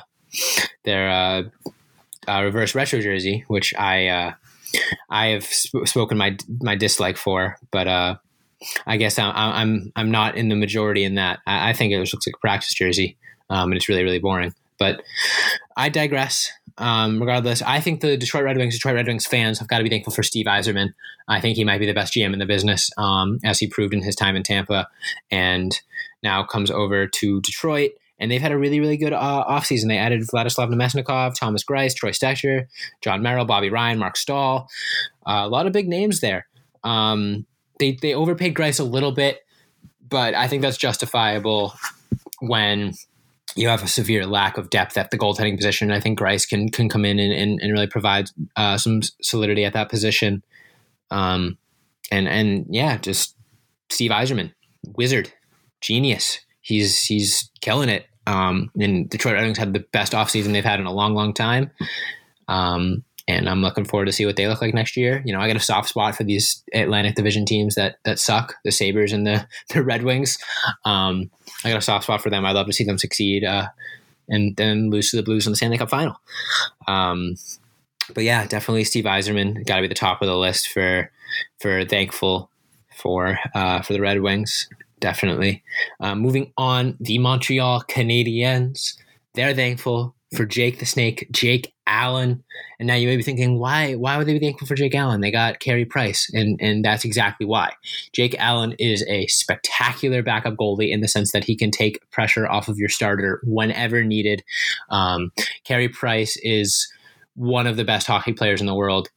their 0.84 1.10
uh, 1.10 1.42
uh, 2.28 2.42
reverse 2.42 2.74
retro 2.74 3.00
jersey, 3.00 3.44
which 3.48 3.74
I 3.74 4.06
uh, 4.08 4.32
I 5.10 5.26
have 5.28 5.44
sp- 5.44 5.86
spoken 5.86 6.18
my 6.18 6.36
my 6.60 6.76
dislike 6.76 7.16
for, 7.16 7.56
but 7.70 7.86
uh, 7.86 8.16
I 8.86 8.96
guess 8.96 9.18
I'm 9.18 9.32
I'm 9.34 9.92
I'm 9.96 10.10
not 10.10 10.36
in 10.36 10.48
the 10.48 10.56
majority 10.56 11.04
in 11.04 11.16
that. 11.16 11.40
I, 11.46 11.70
I 11.70 11.72
think 11.72 11.92
it 11.92 11.98
looks 11.98 12.14
like 12.14 12.34
a 12.34 12.40
practice 12.40 12.74
jersey, 12.74 13.16
um, 13.50 13.70
and 13.70 13.76
it's 13.76 13.88
really 13.88 14.04
really 14.04 14.18
boring. 14.18 14.54
But 14.78 15.02
I 15.76 15.88
digress. 15.88 16.52
Um, 16.78 17.20
regardless, 17.20 17.62
I 17.62 17.80
think 17.80 18.02
the 18.02 18.18
Detroit 18.18 18.44
Red 18.44 18.58
Wings, 18.58 18.74
Detroit 18.74 18.96
Red 18.96 19.06
Wings 19.06 19.24
fans 19.26 19.58
have 19.60 19.68
got 19.68 19.78
to 19.78 19.84
be 19.84 19.88
thankful 19.88 20.12
for 20.12 20.22
Steve 20.22 20.44
Yzerman. 20.44 20.92
I 21.26 21.40
think 21.40 21.56
he 21.56 21.64
might 21.64 21.78
be 21.78 21.86
the 21.86 21.94
best 21.94 22.12
GM 22.12 22.34
in 22.34 22.38
the 22.38 22.46
business, 22.46 22.90
um, 22.98 23.38
as 23.44 23.58
he 23.58 23.66
proved 23.66 23.94
in 23.94 24.02
his 24.02 24.14
time 24.14 24.36
in 24.36 24.42
Tampa, 24.42 24.86
and 25.30 25.80
now 26.22 26.44
comes 26.44 26.70
over 26.70 27.06
to 27.06 27.40
Detroit. 27.40 27.92
And 28.18 28.30
they've 28.30 28.40
had 28.40 28.52
a 28.52 28.58
really, 28.58 28.80
really 28.80 28.96
good 28.96 29.12
uh, 29.12 29.44
offseason. 29.48 29.88
They 29.88 29.98
added 29.98 30.22
Vladislav 30.22 30.72
Namestnikov, 30.72 31.34
Thomas 31.34 31.64
Greiss, 31.64 31.94
Troy 31.94 32.10
Stecher, 32.10 32.66
Jon 33.02 33.22
Merrill, 33.22 33.44
Bobby 33.44 33.68
Ryan, 33.68 33.98
Marc 33.98 34.16
Staal. 34.16 34.68
Uh, 35.26 35.42
a 35.44 35.48
lot 35.48 35.66
of 35.66 35.72
big 35.72 35.88
names 35.88 36.20
there. 36.20 36.46
Um, 36.82 37.46
they, 37.78 37.92
they 38.00 38.14
overpaid 38.14 38.54
Greiss 38.54 38.80
a 38.80 38.84
little 38.84 39.12
bit, 39.12 39.40
but 40.08 40.34
I 40.34 40.48
think 40.48 40.62
that's 40.62 40.78
justifiable 40.78 41.74
when 42.40 42.94
you 43.54 43.68
have 43.68 43.82
a 43.82 43.88
severe 43.88 44.26
lack 44.26 44.58
of 44.58 44.70
depth 44.70 44.96
at 44.96 45.10
the 45.10 45.18
goaltending 45.18 45.56
position. 45.56 45.90
I 45.90 46.00
think 46.00 46.18
Greiss 46.18 46.48
can 46.48 46.68
can 46.68 46.88
come 46.88 47.04
in 47.04 47.18
and, 47.18 47.32
and, 47.32 47.60
and 47.60 47.72
really 47.72 47.86
provide 47.86 48.30
uh, 48.54 48.78
some 48.78 49.00
solidity 49.22 49.64
at 49.64 49.72
that 49.72 49.88
position. 49.88 50.42
Um, 51.10 51.58
and 52.10 52.28
and 52.28 52.66
yeah, 52.68 52.98
just 52.98 53.34
Steve 53.90 54.10
Yzerman, 54.10 54.52
wizard, 54.96 55.32
genius. 55.80 56.38
He's 56.66 57.04
he's 57.04 57.48
killing 57.60 57.88
it. 57.88 58.06
Um, 58.26 58.72
and 58.76 59.08
Detroit 59.08 59.34
Red 59.34 59.44
Wings 59.44 59.56
had 59.56 59.72
the 59.72 59.86
best 59.92 60.12
offseason 60.12 60.52
they've 60.52 60.64
had 60.64 60.80
in 60.80 60.86
a 60.86 60.92
long, 60.92 61.14
long 61.14 61.32
time. 61.32 61.70
Um, 62.48 63.04
and 63.28 63.48
I'm 63.48 63.62
looking 63.62 63.84
forward 63.84 64.06
to 64.06 64.12
see 64.12 64.26
what 64.26 64.34
they 64.34 64.48
look 64.48 64.60
like 64.60 64.74
next 64.74 64.96
year. 64.96 65.22
You 65.24 65.32
know, 65.32 65.40
I 65.40 65.46
got 65.46 65.54
a 65.54 65.60
soft 65.60 65.90
spot 65.90 66.16
for 66.16 66.24
these 66.24 66.64
Atlantic 66.74 67.14
Division 67.14 67.44
teams 67.44 67.76
that 67.76 67.98
that 68.04 68.18
suck, 68.18 68.56
the 68.64 68.72
Sabres 68.72 69.12
and 69.12 69.24
the 69.24 69.46
the 69.68 69.84
Red 69.84 70.02
Wings. 70.02 70.38
Um, 70.84 71.30
I 71.64 71.70
got 71.70 71.78
a 71.78 71.82
soft 71.82 72.04
spot 72.04 72.20
for 72.20 72.30
them. 72.30 72.44
I'd 72.44 72.56
love 72.56 72.66
to 72.66 72.72
see 72.72 72.82
them 72.82 72.98
succeed 72.98 73.44
uh, 73.44 73.68
and 74.28 74.56
then 74.56 74.90
lose 74.90 75.12
to 75.12 75.16
the 75.16 75.22
Blues 75.22 75.46
in 75.46 75.52
the 75.52 75.56
Stanley 75.56 75.78
Cup 75.78 75.90
final. 75.90 76.20
Um, 76.88 77.36
but 78.12 78.24
yeah, 78.24 78.44
definitely 78.44 78.82
Steve 78.82 79.04
Yzerman 79.04 79.64
got 79.66 79.76
to 79.76 79.82
be 79.82 79.88
the 79.88 79.94
top 79.94 80.20
of 80.20 80.26
the 80.26 80.36
list 80.36 80.68
for 80.68 81.12
for 81.60 81.84
thankful 81.84 82.50
for 82.96 83.38
uh, 83.54 83.82
for 83.82 83.92
the 83.92 84.00
Red 84.00 84.20
Wings. 84.20 84.68
Definitely. 85.00 85.62
Uh, 86.00 86.14
moving 86.14 86.52
on, 86.56 86.96
the 87.00 87.18
Montreal 87.18 87.82
Canadiens. 87.82 88.96
They're 89.34 89.54
thankful 89.54 90.14
for 90.34 90.44
Jake 90.44 90.78
the 90.78 90.86
Snake, 90.86 91.28
Jake 91.30 91.74
Allen. 91.86 92.42
And 92.78 92.86
now 92.86 92.94
you 92.94 93.06
may 93.06 93.16
be 93.16 93.22
thinking, 93.22 93.58
why 93.58 93.94
why 93.94 94.16
would 94.16 94.26
they 94.26 94.32
be 94.32 94.44
thankful 94.44 94.66
for 94.66 94.74
Jake 94.74 94.94
Allen? 94.94 95.20
They 95.20 95.30
got 95.30 95.60
Carey 95.60 95.84
Price, 95.84 96.30
and 96.32 96.60
and 96.60 96.84
that's 96.84 97.04
exactly 97.04 97.46
why. 97.46 97.72
Jake 98.12 98.34
Allen 98.38 98.74
is 98.78 99.04
a 99.08 99.26
spectacular 99.28 100.22
backup 100.22 100.54
goalie 100.54 100.90
in 100.90 101.00
the 101.00 101.08
sense 101.08 101.32
that 101.32 101.44
he 101.44 101.56
can 101.56 101.70
take 101.70 102.08
pressure 102.10 102.48
off 102.48 102.68
of 102.68 102.78
your 102.78 102.88
starter 102.88 103.40
whenever 103.44 104.02
needed. 104.02 104.42
Um, 104.88 105.30
Carey 105.64 105.88
Price 105.88 106.36
is 106.42 106.90
one 107.34 107.66
of 107.66 107.76
the 107.76 107.84
best 107.84 108.06
hockey 108.06 108.32
players 108.32 108.60
in 108.60 108.66
the 108.66 108.74
world 108.74 109.10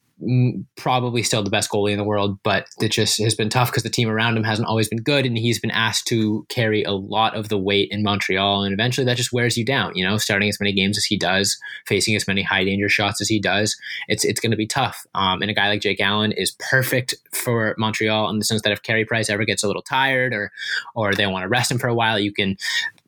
probably 0.75 1.23
still 1.23 1.43
the 1.43 1.49
best 1.49 1.71
goalie 1.71 1.91
in 1.91 1.97
the 1.97 2.03
world, 2.03 2.39
but 2.43 2.67
it 2.79 2.89
just 2.89 3.21
has 3.21 3.35
been 3.35 3.49
tough 3.49 3.69
because 3.71 3.83
the 3.83 3.89
team 3.89 4.09
around 4.09 4.35
him 4.35 4.43
hasn't 4.43 4.67
always 4.67 4.89
been 4.89 5.01
good, 5.01 5.25
and 5.25 5.38
he's 5.38 5.59
been 5.59 5.71
asked 5.71 6.07
to 6.07 6.45
carry 6.49 6.83
a 6.83 6.91
lot 6.91 7.35
of 7.35 7.49
the 7.49 7.57
weight 7.57 7.89
in 7.91 8.03
Montreal, 8.03 8.63
and 8.63 8.73
eventually 8.73 9.05
that 9.05 9.17
just 9.17 9.31
wears 9.31 9.57
you 9.57 9.63
down. 9.63 9.95
You 9.95 10.05
know, 10.05 10.17
starting 10.17 10.49
as 10.49 10.59
many 10.59 10.73
games 10.73 10.97
as 10.97 11.05
he 11.05 11.17
does, 11.17 11.57
facing 11.85 12.15
as 12.15 12.27
many 12.27 12.43
high 12.43 12.65
danger 12.65 12.89
shots 12.89 13.21
as 13.21 13.29
he 13.29 13.39
does, 13.39 13.77
it's 14.07 14.25
it's 14.25 14.41
going 14.41 14.51
to 14.51 14.57
be 14.57 14.67
tough. 14.67 15.05
Um, 15.15 15.41
and 15.41 15.49
a 15.49 15.53
guy 15.53 15.69
like 15.69 15.81
Jake 15.81 16.01
Allen 16.01 16.33
is 16.33 16.51
perfect 16.59 17.15
for 17.31 17.75
Montreal 17.77 18.29
in 18.29 18.39
the 18.39 18.45
sense 18.45 18.61
that 18.63 18.73
if 18.73 18.83
Carey 18.83 19.05
Price 19.05 19.29
ever 19.29 19.45
gets 19.45 19.63
a 19.63 19.67
little 19.67 19.81
tired 19.81 20.33
or 20.33 20.51
or 20.95 21.13
they 21.13 21.27
want 21.27 21.43
to 21.43 21.49
rest 21.49 21.71
him 21.71 21.79
for 21.79 21.88
a 21.88 21.95
while, 21.95 22.19
you 22.19 22.33
can 22.33 22.57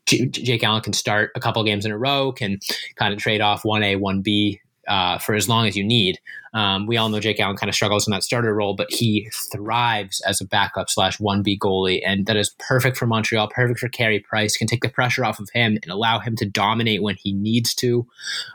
Jake 0.06 0.64
Allen 0.64 0.82
can 0.82 0.92
start 0.92 1.30
a 1.34 1.40
couple 1.40 1.62
games 1.64 1.84
in 1.84 1.92
a 1.92 1.98
row, 1.98 2.32
can 2.32 2.58
kind 2.96 3.12
of 3.12 3.20
trade 3.20 3.40
off 3.40 3.64
one 3.64 3.82
A, 3.82 3.96
one 3.96 4.22
B 4.22 4.60
uh, 4.88 5.18
for 5.18 5.34
as 5.34 5.48
long 5.48 5.66
as 5.66 5.76
you 5.76 5.84
need. 5.84 6.18
Um, 6.54 6.86
we 6.86 6.98
all 6.98 7.08
know 7.08 7.20
Jake 7.20 7.40
Allen 7.40 7.56
kind 7.56 7.70
of 7.70 7.74
struggles 7.74 8.06
in 8.06 8.10
that 8.10 8.22
starter 8.22 8.54
role, 8.54 8.74
but 8.74 8.90
he 8.90 9.30
thrives 9.50 10.20
as 10.22 10.40
a 10.40 10.44
backup 10.44 10.90
slash 10.90 11.16
1B 11.18 11.58
goalie. 11.58 12.02
And 12.04 12.26
that 12.26 12.36
is 12.36 12.54
perfect 12.58 12.96
for 12.98 13.06
Montreal, 13.06 13.48
perfect 13.48 13.80
for 13.80 13.88
Carey 13.88 14.20
Price, 14.20 14.56
can 14.56 14.66
take 14.66 14.82
the 14.82 14.90
pressure 14.90 15.24
off 15.24 15.40
of 15.40 15.48
him 15.54 15.78
and 15.82 15.90
allow 15.90 16.18
him 16.18 16.36
to 16.36 16.44
dominate 16.44 17.02
when 17.02 17.16
he 17.16 17.32
needs 17.32 17.74
to 17.76 18.06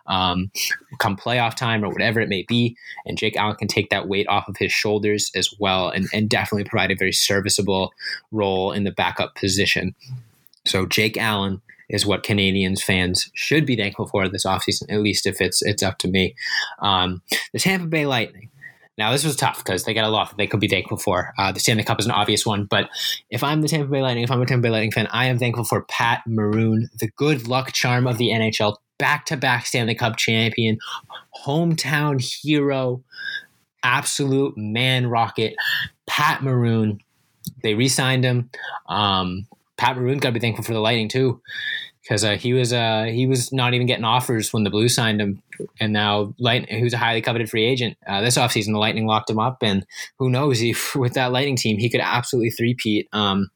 um, 0.05 0.51
come 1.00 1.17
playoff 1.17 1.55
time 1.55 1.84
or 1.84 1.89
whatever 1.89 2.19
it 2.19 2.29
may 2.29 2.43
be. 2.48 2.77
And 3.05 3.17
Jake 3.17 3.36
Allen 3.36 3.55
can 3.55 3.67
take 3.67 3.89
that 3.89 4.07
weight 4.07 4.27
off 4.27 4.48
of 4.48 4.57
his 4.57 4.72
shoulders 4.72 5.31
as 5.36 5.50
well 5.60 5.89
and, 5.89 6.07
and 6.13 6.29
definitely 6.29 6.69
provide 6.69 6.91
a 6.91 6.96
very 6.96 7.13
serviceable 7.13 7.93
role 8.31 8.72
in 8.72 8.84
the 8.84 8.91
backup 8.91 9.36
position. 9.36 9.96
So 10.65 10.86
Jake 10.86 11.17
Allen 11.17 11.62
is 11.89 12.06
what 12.06 12.24
Canadiens 12.24 12.82
fans 12.82 13.29
should 13.34 13.65
be 13.65 13.75
thankful 13.75 14.08
for 14.08 14.27
this 14.27 14.46
offseason, 14.46 14.91
at 14.91 15.01
least 15.01 15.25
if 15.25 15.41
it's 15.41 15.62
it's 15.62 15.84
up 15.84 15.98
to 16.00 16.08
me. 16.08 16.36
Um, 16.79 17.22
the 17.53 17.60
Tampa 17.60 17.88
Bay 17.88 18.06
Lightning. 18.06 18.50
Now, 18.98 19.12
this 19.12 19.24
was 19.24 19.36
tough 19.36 19.60
because 19.63 19.84
they 19.84 19.94
got 19.94 20.06
a 20.06 20.10
lot 20.10 20.29
that 20.29 20.38
they 20.38 20.48
could 20.48 20.60
be 20.60 20.67
thankful 20.67 20.98
for. 20.98 21.34
Uh, 21.38 21.51
the 21.51 21.60
Stanley 21.60 21.84
Cup 21.84 22.00
is 22.00 22.08
an 22.08 22.12
obvious 22.12 22.48
one, 22.48 22.65
but 22.65 22.89
if 23.29 23.44
I'm 23.44 23.62
the 23.62 23.67
Tampa 23.67 23.91
Bay 23.91 24.01
Lightning, 24.01 24.24
if 24.24 24.32
I'm 24.32 24.41
a 24.41 24.46
Tampa 24.46 24.63
Bay 24.63 24.70
Lightning 24.72 24.91
fan, 24.91 25.08
I 25.12 25.27
am 25.27 25.38
thankful 25.38 25.65
for 25.65 25.84
Pat 25.84 26.24
Maroon, 26.25 26.89
the 27.00 27.12
good 27.15 27.48
luck 27.48 27.74
charm 27.74 28.08
of 28.08 28.17
the 28.17 28.29
NHL, 28.29 28.77
back 28.98 29.25
to 29.27 29.38
back 29.38 29.67
Stanley 29.67 29.94
Cup 29.94 30.17
champion, 30.17 30.79
hometown 31.46 32.20
hero, 32.20 33.03
absolute 33.84 34.58
man 34.58 35.08
rocket, 35.08 35.53
Pat 36.08 36.41
Maroon. 36.41 37.00
They 37.62 37.75
re 37.75 37.88
signed 37.88 38.24
him. 38.24 38.50
Um, 38.89 39.48
Pat 39.77 39.96
Maroon 39.98 40.17
got 40.17 40.29
to 40.29 40.34
be 40.34 40.39
thankful 40.39 40.63
for 40.63 40.74
the 40.74 40.79
Lightning 40.79 41.10
too, 41.10 41.41
because 42.07 42.24
uh, 42.24 42.38
he 42.38 42.53
was 42.53 42.72
uh, 42.72 43.05
he 43.05 43.27
was 43.27 43.51
not 43.51 43.74
even 43.74 43.86
getting 43.86 44.05
offers 44.05 44.53
when 44.53 44.63
the 44.63 44.69
Blues 44.69 44.96
signed 44.96 45.19
him, 45.19 45.41
and 45.79 45.91
now 45.91 46.34
Light, 46.39 46.72
who's 46.72 46.93
a 46.93 46.98
highly 46.98 47.22
coveted 47.22 47.50
free 47.50 47.65
agent 47.65 47.98
uh, 48.07 48.22
this 48.22 48.38
offseason, 48.38 48.72
the 48.72 48.79
Lightning 48.79 49.05
locked 49.05 49.29
him 49.29 49.39
up, 49.39 49.57
and 49.62 49.86
who 50.17 50.29
knows 50.29 50.62
if 50.62 50.96
with 50.96 51.13
that 51.13 51.31
Lightning 51.31 51.57
team 51.57 51.77
he 51.77 51.89
could 51.89 52.01
absolutely 52.01 52.51
threepeat. 52.51 53.07
Um, 53.12 53.50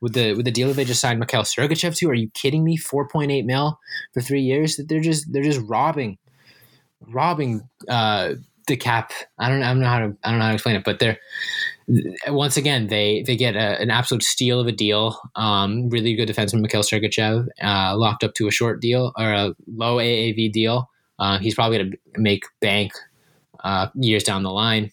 with 0.00 0.12
the 0.12 0.34
with 0.34 0.44
the 0.44 0.50
deal 0.50 0.72
they 0.72 0.84
just 0.84 1.00
signed 1.00 1.18
Mikhail 1.18 1.42
Sergachev 1.42 1.96
to, 1.96 2.10
are 2.10 2.14
you 2.14 2.30
kidding 2.34 2.64
me? 2.64 2.76
Four 2.76 3.08
point 3.08 3.30
eight 3.30 3.46
mil 3.46 3.78
for 4.12 4.20
three 4.20 4.42
years? 4.42 4.76
That 4.76 4.88
they're 4.88 5.00
just 5.00 5.32
they're 5.32 5.42
just 5.42 5.60
robbing, 5.66 6.18
robbing 7.00 7.68
uh, 7.88 8.34
the 8.66 8.76
cap. 8.76 9.12
I 9.38 9.48
don't 9.48 9.62
I 9.62 9.68
don't 9.68 9.80
know 9.80 9.88
how 9.88 9.98
to 10.00 10.16
I 10.22 10.30
don't 10.30 10.38
know 10.38 10.44
how 10.44 10.50
to 10.50 10.54
explain 10.54 10.76
it, 10.76 10.84
but 10.84 10.98
they're 10.98 11.18
once 12.28 12.56
again, 12.56 12.86
they 12.86 13.22
they 13.22 13.36
get 13.36 13.56
a, 13.56 13.80
an 13.80 13.90
absolute 13.90 14.22
steal 14.22 14.60
of 14.60 14.66
a 14.66 14.72
deal. 14.72 15.18
Um, 15.36 15.88
really 15.88 16.14
good 16.14 16.28
defenseman 16.28 16.60
Mikhail 16.60 16.82
Sergachev 16.82 17.46
uh, 17.62 17.96
locked 17.96 18.24
up 18.24 18.34
to 18.34 18.48
a 18.48 18.50
short 18.50 18.80
deal 18.80 19.12
or 19.16 19.32
a 19.32 19.54
low 19.66 19.96
AAV 19.96 20.52
deal. 20.52 20.90
Uh, 21.18 21.38
he's 21.38 21.54
probably 21.54 21.78
going 21.78 21.90
to 21.92 22.20
make 22.20 22.44
bank 22.60 22.92
uh, 23.62 23.88
years 23.94 24.24
down 24.24 24.42
the 24.42 24.50
line. 24.50 24.90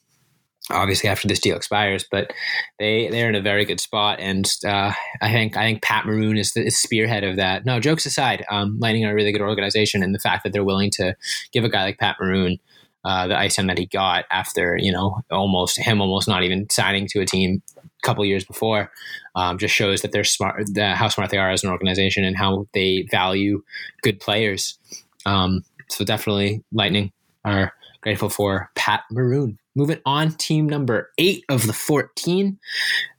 Obviously, 0.69 1.09
after 1.09 1.27
this 1.27 1.39
deal 1.39 1.57
expires, 1.57 2.05
but 2.09 2.31
they 2.77 3.09
they're 3.09 3.29
in 3.29 3.35
a 3.35 3.41
very 3.41 3.65
good 3.65 3.79
spot, 3.79 4.19
and 4.19 4.45
uh, 4.65 4.93
I 5.21 5.31
think 5.31 5.57
I 5.57 5.63
think 5.63 5.81
Pat 5.81 6.05
Maroon 6.05 6.37
is 6.37 6.53
the 6.53 6.69
spearhead 6.69 7.23
of 7.23 7.37
that. 7.37 7.65
No, 7.65 7.79
jokes 7.79 8.05
aside, 8.05 8.45
um, 8.49 8.77
Lightning 8.79 9.05
are 9.05 9.11
a 9.11 9.15
really 9.15 9.31
good 9.31 9.41
organization, 9.41 10.03
and 10.03 10.13
the 10.13 10.19
fact 10.19 10.43
that 10.43 10.53
they're 10.53 10.63
willing 10.63 10.91
to 10.91 11.15
give 11.51 11.63
a 11.63 11.69
guy 11.69 11.83
like 11.83 11.97
Pat 11.97 12.17
Maroon 12.19 12.59
uh, 13.03 13.27
the 13.27 13.37
ice 13.37 13.55
time 13.55 13.67
that 13.67 13.77
he 13.77 13.85
got 13.85 14.25
after 14.31 14.77
you 14.77 14.91
know 14.91 15.21
almost 15.31 15.79
him 15.79 16.01
almost 16.01 16.27
not 16.27 16.43
even 16.43 16.69
signing 16.69 17.07
to 17.07 17.19
a 17.19 17.25
team 17.25 17.61
a 17.77 17.81
couple 18.03 18.23
years 18.25 18.45
before 18.45 18.91
um, 19.35 19.57
just 19.57 19.73
shows 19.73 20.01
that 20.01 20.11
they're 20.11 20.23
smart 20.23 20.63
that 20.73 20.97
how 20.97 21.07
smart 21.07 21.29
they 21.29 21.37
are 21.37 21.51
as 21.51 21.63
an 21.63 21.69
organization 21.69 22.23
and 22.23 22.37
how 22.37 22.67
they 22.73 23.07
value 23.09 23.63
good 24.01 24.19
players. 24.19 24.77
Um, 25.25 25.63
so 25.89 26.05
definitely 26.05 26.63
lightning 26.71 27.11
are 27.45 27.73
grateful 28.01 28.29
for 28.29 28.69
pat 28.75 29.03
maroon. 29.11 29.57
Moving 29.75 29.99
on 30.05 30.31
team 30.33 30.67
number 30.67 31.11
eight 31.17 31.43
of 31.49 31.65
the 31.67 31.73
14 31.73 32.59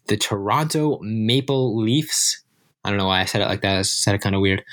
the 0.08 0.16
toronto 0.16 0.98
maple 1.00 1.76
leafs 1.76 2.42
I 2.84 2.90
don't 2.90 2.98
know 2.98 3.06
why 3.06 3.20
I 3.20 3.26
said 3.26 3.42
it 3.42 3.46
like 3.46 3.60
that. 3.62 3.78
I 3.78 3.82
said 3.82 4.14
it 4.14 4.20
kind 4.20 4.34
of 4.34 4.40
weird. 4.40 4.64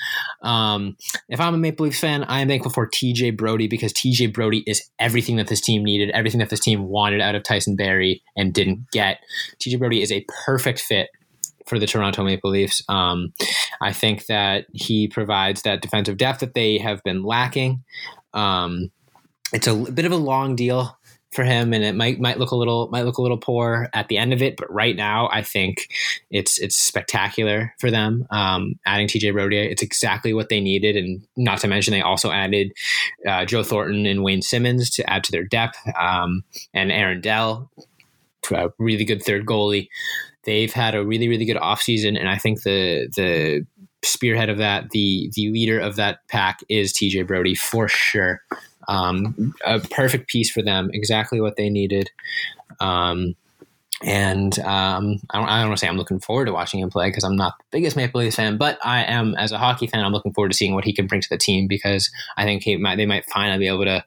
Um, 0.42 0.96
if 1.28 1.40
I'm 1.40 1.54
a 1.54 1.58
Maple 1.58 1.84
Leafs 1.84 2.00
fan, 2.00 2.24
I 2.24 2.40
am 2.40 2.48
thankful 2.48 2.72
for 2.72 2.88
TJ 2.88 3.36
Brodie 3.36 3.68
because 3.68 3.92
TJ 3.92 4.32
Brodie 4.32 4.64
is 4.66 4.82
everything 4.98 5.36
that 5.36 5.46
this 5.46 5.60
team 5.60 5.84
needed, 5.84 6.10
everything 6.10 6.40
that 6.40 6.50
this 6.50 6.60
team 6.60 6.88
wanted 6.88 7.20
out 7.20 7.34
of 7.34 7.44
Tyson 7.44 7.76
Barrie 7.76 8.22
and 8.36 8.52
didn't 8.52 8.90
get. 8.90 9.18
TJ 9.60 9.78
Brodie 9.78 10.02
is 10.02 10.10
a 10.10 10.24
perfect 10.44 10.80
fit 10.80 11.08
for 11.66 11.78
the 11.78 11.86
Toronto 11.86 12.24
Maple 12.24 12.50
Leafs. 12.50 12.82
Um, 12.88 13.32
I 13.80 13.92
think 13.92 14.26
that 14.26 14.66
he 14.72 15.06
provides 15.06 15.62
that 15.62 15.80
defensive 15.80 16.16
depth 16.16 16.40
that 16.40 16.54
they 16.54 16.78
have 16.78 17.02
been 17.04 17.22
lacking. 17.22 17.84
Um, 18.34 18.90
it's 19.52 19.66
a 19.66 19.74
bit 19.74 20.04
of 20.04 20.12
a 20.12 20.16
long 20.16 20.56
deal 20.56 20.96
for 21.32 21.44
him, 21.44 21.72
and 21.72 21.84
it 21.84 21.94
might 21.94 22.20
might 22.20 22.38
look 22.38 22.50
a 22.50 22.56
little 22.56 22.88
might 22.88 23.04
look 23.04 23.18
a 23.18 23.22
little 23.22 23.38
poor 23.38 23.88
at 23.92 24.08
the 24.08 24.18
end 24.18 24.32
of 24.32 24.42
it. 24.42 24.56
But 24.56 24.72
right 24.72 24.96
now, 24.96 25.28
I 25.32 25.42
think 25.42 25.88
it's 26.30 26.58
it's 26.58 26.76
spectacular 26.76 27.72
for 27.78 27.90
them. 27.90 28.26
Um, 28.30 28.74
adding 28.86 29.06
TJ 29.06 29.32
Brodie, 29.32 29.58
it's 29.58 29.82
exactly 29.82 30.34
what 30.34 30.48
they 30.48 30.60
needed, 30.60 30.96
and 30.96 31.26
not 31.36 31.60
to 31.60 31.68
mention 31.68 31.92
they 31.92 32.02
also 32.02 32.30
added 32.30 32.72
uh, 33.26 33.44
Joe 33.44 33.62
Thornton 33.62 34.06
and 34.06 34.24
Wayne 34.24 34.42
Simmonds 34.42 34.90
to 34.90 35.08
add 35.08 35.24
to 35.24 35.32
their 35.32 35.44
depth, 35.44 35.78
um, 35.98 36.42
and 36.74 36.90
Aaron 36.90 37.20
Dell, 37.20 37.70
a 38.50 38.70
really 38.78 39.04
good 39.04 39.22
third 39.22 39.46
goalie. 39.46 39.88
they've 40.44 40.72
had 40.72 40.94
a 40.94 41.04
really 41.04 41.28
really 41.28 41.44
good 41.44 41.58
offseason, 41.58 42.18
and 42.18 42.28
I 42.28 42.38
think 42.38 42.62
the 42.62 43.08
the 43.14 43.66
spearhead 44.02 44.48
of 44.48 44.58
that, 44.58 44.90
the 44.90 45.30
the 45.34 45.50
leader 45.50 45.78
of 45.78 45.96
that 45.96 46.26
pack 46.28 46.60
is 46.68 46.92
TJ 46.92 47.26
Brodie 47.26 47.54
for 47.54 47.88
sure. 47.88 48.40
Um, 48.90 49.54
a 49.64 49.78
perfect 49.78 50.28
piece 50.28 50.50
for 50.50 50.62
them, 50.62 50.90
exactly 50.92 51.40
what 51.40 51.56
they 51.56 51.70
needed. 51.70 52.10
Um, 52.80 53.36
and 54.02 54.58
um, 54.60 55.20
I 55.30 55.38
don't, 55.38 55.48
I 55.48 55.60
don't 55.60 55.68
want 55.68 55.78
to 55.78 55.84
say 55.84 55.88
I'm 55.88 55.96
looking 55.96 56.20
forward 56.20 56.46
to 56.46 56.52
watching 56.52 56.80
him 56.80 56.90
play 56.90 57.08
because 57.08 57.22
I'm 57.22 57.36
not 57.36 57.54
the 57.58 57.64
biggest 57.70 57.96
Maple 57.96 58.20
Leafs 58.20 58.36
fan, 58.36 58.56
but 58.56 58.78
I 58.82 59.04
am 59.04 59.36
as 59.36 59.52
a 59.52 59.58
hockey 59.58 59.86
fan. 59.86 60.04
I'm 60.04 60.12
looking 60.12 60.32
forward 60.32 60.50
to 60.50 60.56
seeing 60.56 60.74
what 60.74 60.84
he 60.84 60.92
can 60.92 61.06
bring 61.06 61.20
to 61.20 61.28
the 61.28 61.36
team 61.36 61.68
because 61.68 62.10
I 62.36 62.44
think 62.44 62.62
he 62.62 62.76
might, 62.78 62.96
they 62.96 63.06
might 63.06 63.26
finally 63.26 63.58
be 63.58 63.68
able 63.68 63.84
to 63.84 64.04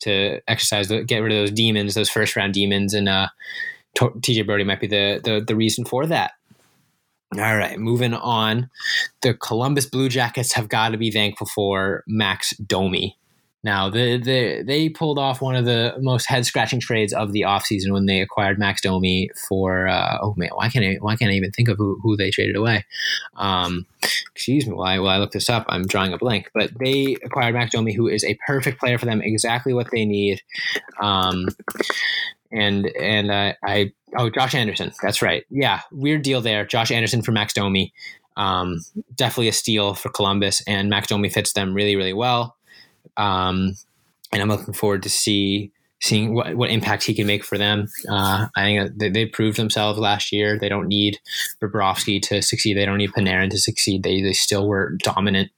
to 0.00 0.40
exercise, 0.48 0.88
the, 0.88 1.02
get 1.02 1.18
rid 1.18 1.32
of 1.32 1.38
those 1.38 1.50
demons, 1.50 1.94
those 1.94 2.08
first 2.08 2.36
round 2.36 2.54
demons, 2.54 2.94
and 2.94 3.08
uh, 3.08 3.28
TJ 3.98 4.46
Brodie 4.46 4.64
might 4.64 4.80
be 4.80 4.86
the, 4.86 5.20
the 5.22 5.44
the 5.44 5.56
reason 5.56 5.84
for 5.84 6.06
that. 6.06 6.32
All 7.34 7.56
right, 7.56 7.78
moving 7.78 8.14
on. 8.14 8.70
The 9.22 9.34
Columbus 9.34 9.86
Blue 9.86 10.08
Jackets 10.08 10.52
have 10.52 10.68
got 10.68 10.90
to 10.90 10.98
be 10.98 11.10
thankful 11.10 11.46
for 11.46 12.04
Max 12.06 12.56
Domi. 12.58 13.18
Now, 13.64 13.88
the, 13.88 14.16
the, 14.16 14.62
they 14.64 14.88
pulled 14.88 15.18
off 15.18 15.40
one 15.40 15.54
of 15.54 15.64
the 15.64 15.94
most 16.00 16.26
head 16.26 16.44
scratching 16.44 16.80
trades 16.80 17.12
of 17.12 17.32
the 17.32 17.42
offseason 17.42 17.92
when 17.92 18.06
they 18.06 18.20
acquired 18.20 18.58
Max 18.58 18.80
Domi 18.80 19.30
for, 19.48 19.86
uh, 19.86 20.18
oh 20.20 20.34
man, 20.36 20.50
why 20.54 20.68
can't 20.68 20.84
I, 20.84 20.96
why 21.00 21.14
can't 21.14 21.30
I 21.30 21.34
even 21.34 21.52
think 21.52 21.68
of 21.68 21.76
who, 21.78 21.98
who 22.02 22.16
they 22.16 22.30
traded 22.30 22.56
away? 22.56 22.84
Um, 23.36 23.86
excuse 24.34 24.66
me 24.66 24.72
while 24.72 24.86
I, 24.86 24.98
while 24.98 25.10
I 25.10 25.18
look 25.18 25.30
this 25.30 25.48
up, 25.48 25.64
I'm 25.68 25.86
drawing 25.86 26.12
a 26.12 26.18
blank. 26.18 26.50
But 26.54 26.70
they 26.78 27.16
acquired 27.22 27.54
Max 27.54 27.70
Domi, 27.70 27.92
who 27.92 28.08
is 28.08 28.24
a 28.24 28.36
perfect 28.46 28.80
player 28.80 28.98
for 28.98 29.06
them, 29.06 29.22
exactly 29.22 29.72
what 29.72 29.90
they 29.92 30.04
need. 30.04 30.42
Um, 31.00 31.48
and 32.52 32.86
and 33.00 33.30
uh, 33.30 33.54
I 33.64 33.92
oh 34.16 34.30
Josh 34.30 34.54
Anderson, 34.54 34.92
that's 35.02 35.22
right, 35.22 35.44
yeah, 35.50 35.80
weird 35.90 36.22
deal 36.22 36.40
there. 36.40 36.66
Josh 36.66 36.90
Anderson 36.90 37.22
for 37.22 37.32
Max 37.32 37.54
Domi, 37.54 37.92
um, 38.36 38.80
definitely 39.14 39.48
a 39.48 39.52
steal 39.52 39.94
for 39.94 40.10
Columbus, 40.10 40.62
and 40.66 40.90
Max 40.90 41.08
Domi 41.08 41.30
fits 41.30 41.54
them 41.54 41.74
really 41.74 41.96
really 41.96 42.12
well. 42.12 42.56
Um, 43.16 43.76
and 44.32 44.42
I'm 44.42 44.48
looking 44.48 44.74
forward 44.74 45.02
to 45.02 45.10
see 45.10 45.72
seeing 46.02 46.34
what, 46.34 46.56
what 46.56 46.70
impact 46.70 47.04
he 47.04 47.14
can 47.14 47.28
make 47.28 47.44
for 47.44 47.56
them. 47.56 47.86
Uh, 48.08 48.48
I 48.56 48.64
think 48.64 48.98
they, 48.98 49.08
they, 49.08 49.24
proved 49.24 49.56
themselves 49.56 50.00
last 50.00 50.32
year. 50.32 50.58
They 50.58 50.68
don't 50.68 50.88
need 50.88 51.20
Bobrovsky 51.62 52.20
to 52.22 52.42
succeed. 52.42 52.76
They 52.76 52.84
don't 52.84 52.98
need 52.98 53.12
Panarin 53.12 53.50
to 53.50 53.58
succeed. 53.58 54.02
They 54.02 54.20
they 54.20 54.32
still 54.32 54.66
were 54.66 54.96
dominant 54.98 55.52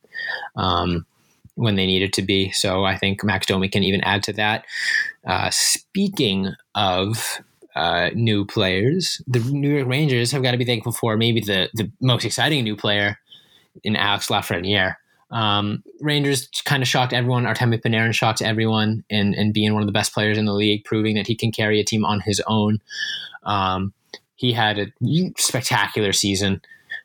um, 0.54 1.06
when 1.54 1.76
they 1.76 1.86
needed 1.86 2.12
to 2.14 2.22
be. 2.22 2.50
So 2.50 2.84
I 2.84 2.98
think 2.98 3.24
Max 3.24 3.46
Domi 3.46 3.68
can 3.68 3.84
even 3.84 4.02
add 4.02 4.22
to 4.24 4.34
that. 4.34 4.66
Uh, 5.26 5.48
speaking 5.50 6.52
of 6.74 7.40
uh, 7.74 8.10
new 8.14 8.44
players, 8.44 9.22
the 9.26 9.40
New 9.40 9.76
York 9.76 9.88
Rangers 9.88 10.30
have 10.32 10.42
got 10.42 10.50
to 10.50 10.58
be 10.58 10.66
thankful 10.66 10.92
for 10.92 11.16
maybe 11.16 11.40
the 11.40 11.70
the 11.72 11.90
most 12.02 12.24
exciting 12.26 12.64
new 12.64 12.76
player 12.76 13.18
in 13.82 13.96
Alex 13.96 14.28
Lafreniere. 14.28 14.96
Um, 15.34 15.82
Rangers 16.00 16.48
kind 16.64 16.82
of 16.82 16.88
shocked 16.88 17.12
everyone. 17.12 17.44
Artemi 17.44 17.82
Panarin 17.82 18.14
shocked 18.14 18.40
everyone 18.40 19.04
and 19.10 19.34
and 19.34 19.52
being 19.52 19.74
one 19.74 19.82
of 19.82 19.86
the 19.86 19.92
best 19.92 20.14
players 20.14 20.38
in 20.38 20.46
the 20.46 20.54
league, 20.54 20.84
proving 20.84 21.16
that 21.16 21.26
he 21.26 21.34
can 21.34 21.52
carry 21.52 21.80
a 21.80 21.84
team 21.84 22.04
on 22.04 22.20
his 22.20 22.40
own. 22.46 22.78
Um, 23.42 23.92
he 24.36 24.52
had 24.52 24.78
a 24.78 24.86
spectacular 25.36 26.12
season, 26.12 26.62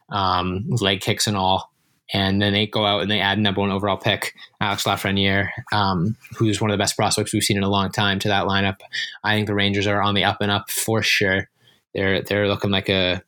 um, 0.09 0.65
leg 0.69 1.01
kicks 1.01 1.27
and 1.27 1.35
all. 1.35 1.71
And 2.11 2.41
then 2.41 2.53
they 2.53 2.65
go 2.65 2.85
out 2.85 3.03
and 3.03 3.11
they 3.11 3.19
add 3.19 3.37
number 3.37 3.61
one 3.61 3.71
overall 3.71 3.97
pick, 3.97 4.33
Alex 4.59 4.83
Lafreniere, 4.83 5.49
um, 5.71 6.15
who's 6.37 6.59
one 6.59 6.71
of 6.71 6.73
the 6.73 6.81
best 6.81 6.97
prospects 6.97 7.33
we've 7.33 7.43
seen 7.43 7.57
in 7.57 7.63
a 7.63 7.69
long 7.69 7.91
time 7.91 8.17
to 8.19 8.27
that 8.29 8.45
lineup. 8.45 8.79
I 9.23 9.35
think 9.35 9.45
the 9.45 9.53
Rangers 9.53 9.85
are 9.85 10.01
on 10.01 10.15
the 10.15 10.23
up 10.23 10.37
and 10.41 10.49
up 10.49 10.71
for 10.71 11.03
sure. 11.03 11.49
They're 11.93 12.21
they're 12.21 12.47
looking 12.47 12.71
like 12.71 12.89
a 12.89 13.23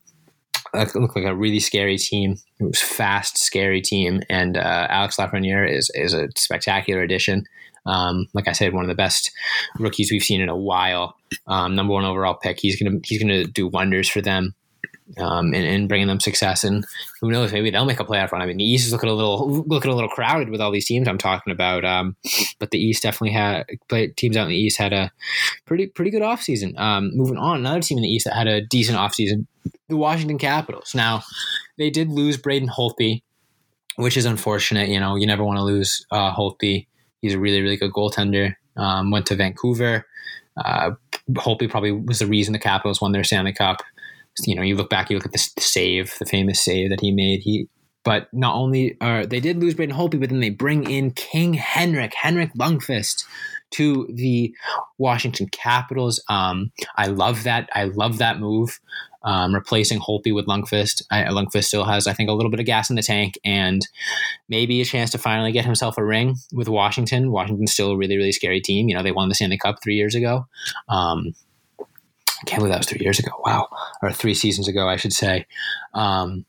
look 0.73 1.15
like 1.15 1.25
a 1.25 1.35
really 1.35 1.59
scary 1.59 1.97
team. 1.97 2.37
It 2.59 2.63
was 2.63 2.81
fast, 2.81 3.37
scary 3.37 3.81
team, 3.81 4.21
and 4.29 4.57
uh, 4.57 4.87
Alex 4.89 5.17
Lafreniere 5.17 5.69
is 5.69 5.91
is 5.93 6.13
a 6.13 6.29
spectacular 6.35 7.01
addition. 7.01 7.45
Um, 7.85 8.27
like 8.33 8.47
I 8.47 8.51
said, 8.51 8.73
one 8.73 8.83
of 8.83 8.89
the 8.89 8.95
best 8.95 9.31
rookies 9.79 10.11
we've 10.11 10.23
seen 10.23 10.39
in 10.41 10.49
a 10.49 10.55
while. 10.55 11.15
Um, 11.47 11.75
number 11.75 11.93
one 11.93 12.05
overall 12.05 12.35
pick. 12.35 12.59
He's 12.59 12.81
gonna 12.81 12.99
he's 13.03 13.21
gonna 13.21 13.45
do 13.45 13.67
wonders 13.67 14.07
for 14.07 14.21
them 14.21 14.53
um, 15.17 15.53
and, 15.53 15.65
and, 15.65 15.89
bringing 15.89 16.07
them 16.07 16.19
success. 16.19 16.63
And 16.63 16.85
who 17.19 17.31
knows, 17.31 17.51
maybe 17.51 17.69
they'll 17.69 17.85
make 17.85 17.99
a 17.99 18.05
playoff 18.05 18.31
run. 18.31 18.41
I 18.41 18.45
mean, 18.45 18.57
the 18.57 18.63
East 18.63 18.85
is 18.85 18.91
looking 18.91 19.09
a 19.09 19.13
little 19.13 19.63
looking 19.67 19.91
a 19.91 19.95
little 19.95 20.09
crowded 20.09 20.49
with 20.49 20.61
all 20.61 20.71
these 20.71 20.85
teams 20.85 21.07
I'm 21.07 21.17
talking 21.17 21.51
about. 21.51 21.83
Um, 21.85 22.15
but 22.59 22.71
the 22.71 22.79
East 22.79 23.03
definitely 23.03 23.31
had 23.31 23.65
teams 24.15 24.37
out 24.37 24.43
in 24.43 24.49
the 24.49 24.57
East 24.57 24.77
had 24.77 24.93
a 24.93 25.11
pretty 25.65 25.87
pretty 25.87 26.11
good 26.11 26.21
offseason. 26.21 26.77
Um, 26.79 27.15
moving 27.15 27.37
on, 27.37 27.57
another 27.57 27.81
team 27.81 27.97
in 27.97 28.03
the 28.03 28.09
East 28.09 28.25
that 28.25 28.35
had 28.35 28.47
a 28.47 28.61
decent 28.61 28.97
offseason, 28.97 29.45
the 29.89 29.97
Washington 29.97 30.37
Capitals. 30.37 30.93
Now, 30.95 31.23
they 31.77 31.89
did 31.89 32.09
lose 32.09 32.37
Braden 32.37 32.69
Holtby, 32.69 33.21
which 33.95 34.17
is 34.17 34.25
unfortunate. 34.25 34.89
You 34.89 34.99
know, 34.99 35.15
you 35.15 35.27
never 35.27 35.43
want 35.43 35.57
to 35.57 35.63
lose 35.63 36.05
uh, 36.11 36.33
Holtby. 36.33 36.87
He's 37.21 37.33
a 37.33 37.39
really 37.39 37.61
really 37.61 37.77
good 37.77 37.91
goaltender. 37.91 38.55
Um, 38.77 39.11
went 39.11 39.25
to 39.27 39.35
Vancouver. 39.35 40.05
Uh, 40.57 40.91
Holtby 41.31 41.69
probably 41.69 41.91
was 41.91 42.19
the 42.19 42.27
reason 42.27 42.53
the 42.53 42.59
Capitals 42.59 43.01
won 43.01 43.11
their 43.11 43.23
Stanley 43.23 43.53
Cup 43.53 43.81
you 44.45 44.55
know, 44.55 44.61
you 44.61 44.75
look 44.75 44.89
back, 44.89 45.09
you 45.09 45.17
look 45.17 45.25
at 45.25 45.31
the, 45.31 45.49
save, 45.59 46.13
the 46.19 46.25
famous 46.25 46.63
save 46.63 46.89
that 46.89 47.01
he 47.01 47.11
made. 47.11 47.41
He, 47.41 47.67
but 48.03 48.27
not 48.33 48.55
only 48.55 48.97
are 48.99 49.25
they 49.25 49.39
did 49.39 49.57
lose 49.57 49.75
Braden 49.75 49.95
Holtby, 49.95 50.19
but 50.19 50.29
then 50.29 50.39
they 50.39 50.49
bring 50.49 50.89
in 50.89 51.11
King 51.11 51.53
Henrik, 51.53 52.13
Henrik 52.15 52.53
Lundqvist, 52.55 53.25
to 53.71 54.07
the 54.13 54.53
Washington 54.97 55.47
Capitals. 55.47 56.21
Um, 56.29 56.71
I 56.97 57.07
love 57.07 57.43
that. 57.43 57.69
I 57.73 57.85
love 57.85 58.17
that 58.17 58.39
move. 58.39 58.79
Um, 59.23 59.53
replacing 59.53 59.99
Holtby 59.99 60.33
with 60.33 60.47
Lundqvist. 60.47 61.03
I, 61.11 61.25
Lundqvist 61.25 61.65
still 61.65 61.85
has, 61.85 62.07
I 62.07 62.13
think, 62.13 62.27
a 62.27 62.33
little 62.33 62.49
bit 62.49 62.59
of 62.59 62.65
gas 62.65 62.89
in 62.89 62.95
the 62.95 63.03
tank 63.03 63.35
and 63.45 63.87
maybe 64.49 64.81
a 64.81 64.85
chance 64.85 65.11
to 65.11 65.19
finally 65.19 65.51
get 65.51 65.63
himself 65.63 65.95
a 65.99 66.03
ring 66.03 66.37
with 66.51 66.67
Washington. 66.67 67.31
Washington's 67.31 67.71
still 67.71 67.91
a 67.91 67.97
really, 67.97 68.17
really 68.17 68.31
scary 68.31 68.61
team. 68.61 68.89
You 68.89 68.95
know, 68.95 69.03
they 69.03 69.11
won 69.11 69.29
the 69.29 69.35
Stanley 69.35 69.59
Cup 69.59 69.75
three 69.83 69.93
years 69.93 70.15
ago. 70.15 70.47
Um, 70.89 71.33
I 72.41 72.45
can't 72.45 72.59
believe 72.59 72.71
that 72.71 72.79
was 72.79 72.87
three 72.87 73.01
years 73.01 73.19
ago. 73.19 73.31
Wow, 73.45 73.67
or 74.01 74.11
three 74.11 74.33
seasons 74.33 74.67
ago, 74.67 74.87
I 74.87 74.95
should 74.95 75.13
say. 75.13 75.45
Um, 75.93 76.45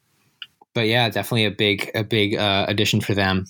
but 0.74 0.87
yeah, 0.87 1.09
definitely 1.11 1.44
a 1.44 1.50
big 1.50 1.90
a 1.94 2.02
big 2.02 2.37
uh, 2.37 2.66
addition 2.68 3.00
for 3.00 3.14
them, 3.14 3.46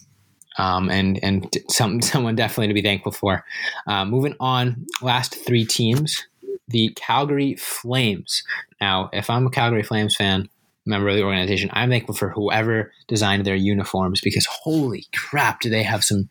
um, 0.58 0.90
and 0.90 1.22
and 1.22 1.56
some 1.68 2.00
someone 2.02 2.34
definitely 2.34 2.68
to 2.68 2.74
be 2.74 2.82
thankful 2.82 3.12
for. 3.12 3.44
Uh, 3.86 4.04
moving 4.04 4.34
on, 4.40 4.86
last 5.02 5.34
three 5.46 5.64
teams, 5.64 6.26
the 6.68 6.90
Calgary 6.96 7.54
Flames. 7.56 8.42
Now, 8.80 9.08
if 9.12 9.30
I'm 9.30 9.46
a 9.46 9.50
Calgary 9.50 9.82
Flames 9.82 10.16
fan, 10.16 10.48
member 10.84 11.08
of 11.08 11.16
the 11.16 11.22
organization. 11.22 11.70
I'm 11.72 11.90
thankful 11.90 12.14
for 12.14 12.30
whoever 12.30 12.92
designed 13.06 13.44
their 13.44 13.54
uniforms 13.54 14.20
because 14.20 14.46
holy 14.46 15.06
crap, 15.14 15.60
do 15.60 15.70
they 15.70 15.82
have 15.82 16.02
some 16.02 16.28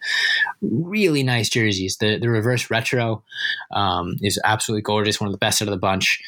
really 0.62 1.24
nice 1.24 1.50
jerseys. 1.50 1.98
The 1.98 2.18
the 2.18 2.30
reverse 2.30 2.70
retro 2.70 3.24
um, 3.72 4.16
is 4.22 4.40
absolutely 4.44 4.84
gorgeous, 4.84 5.20
one 5.20 5.28
of 5.28 5.34
the 5.34 5.38
best 5.38 5.62
out 5.62 5.68
of 5.68 5.72
the 5.72 5.78
bunch. 5.78 6.20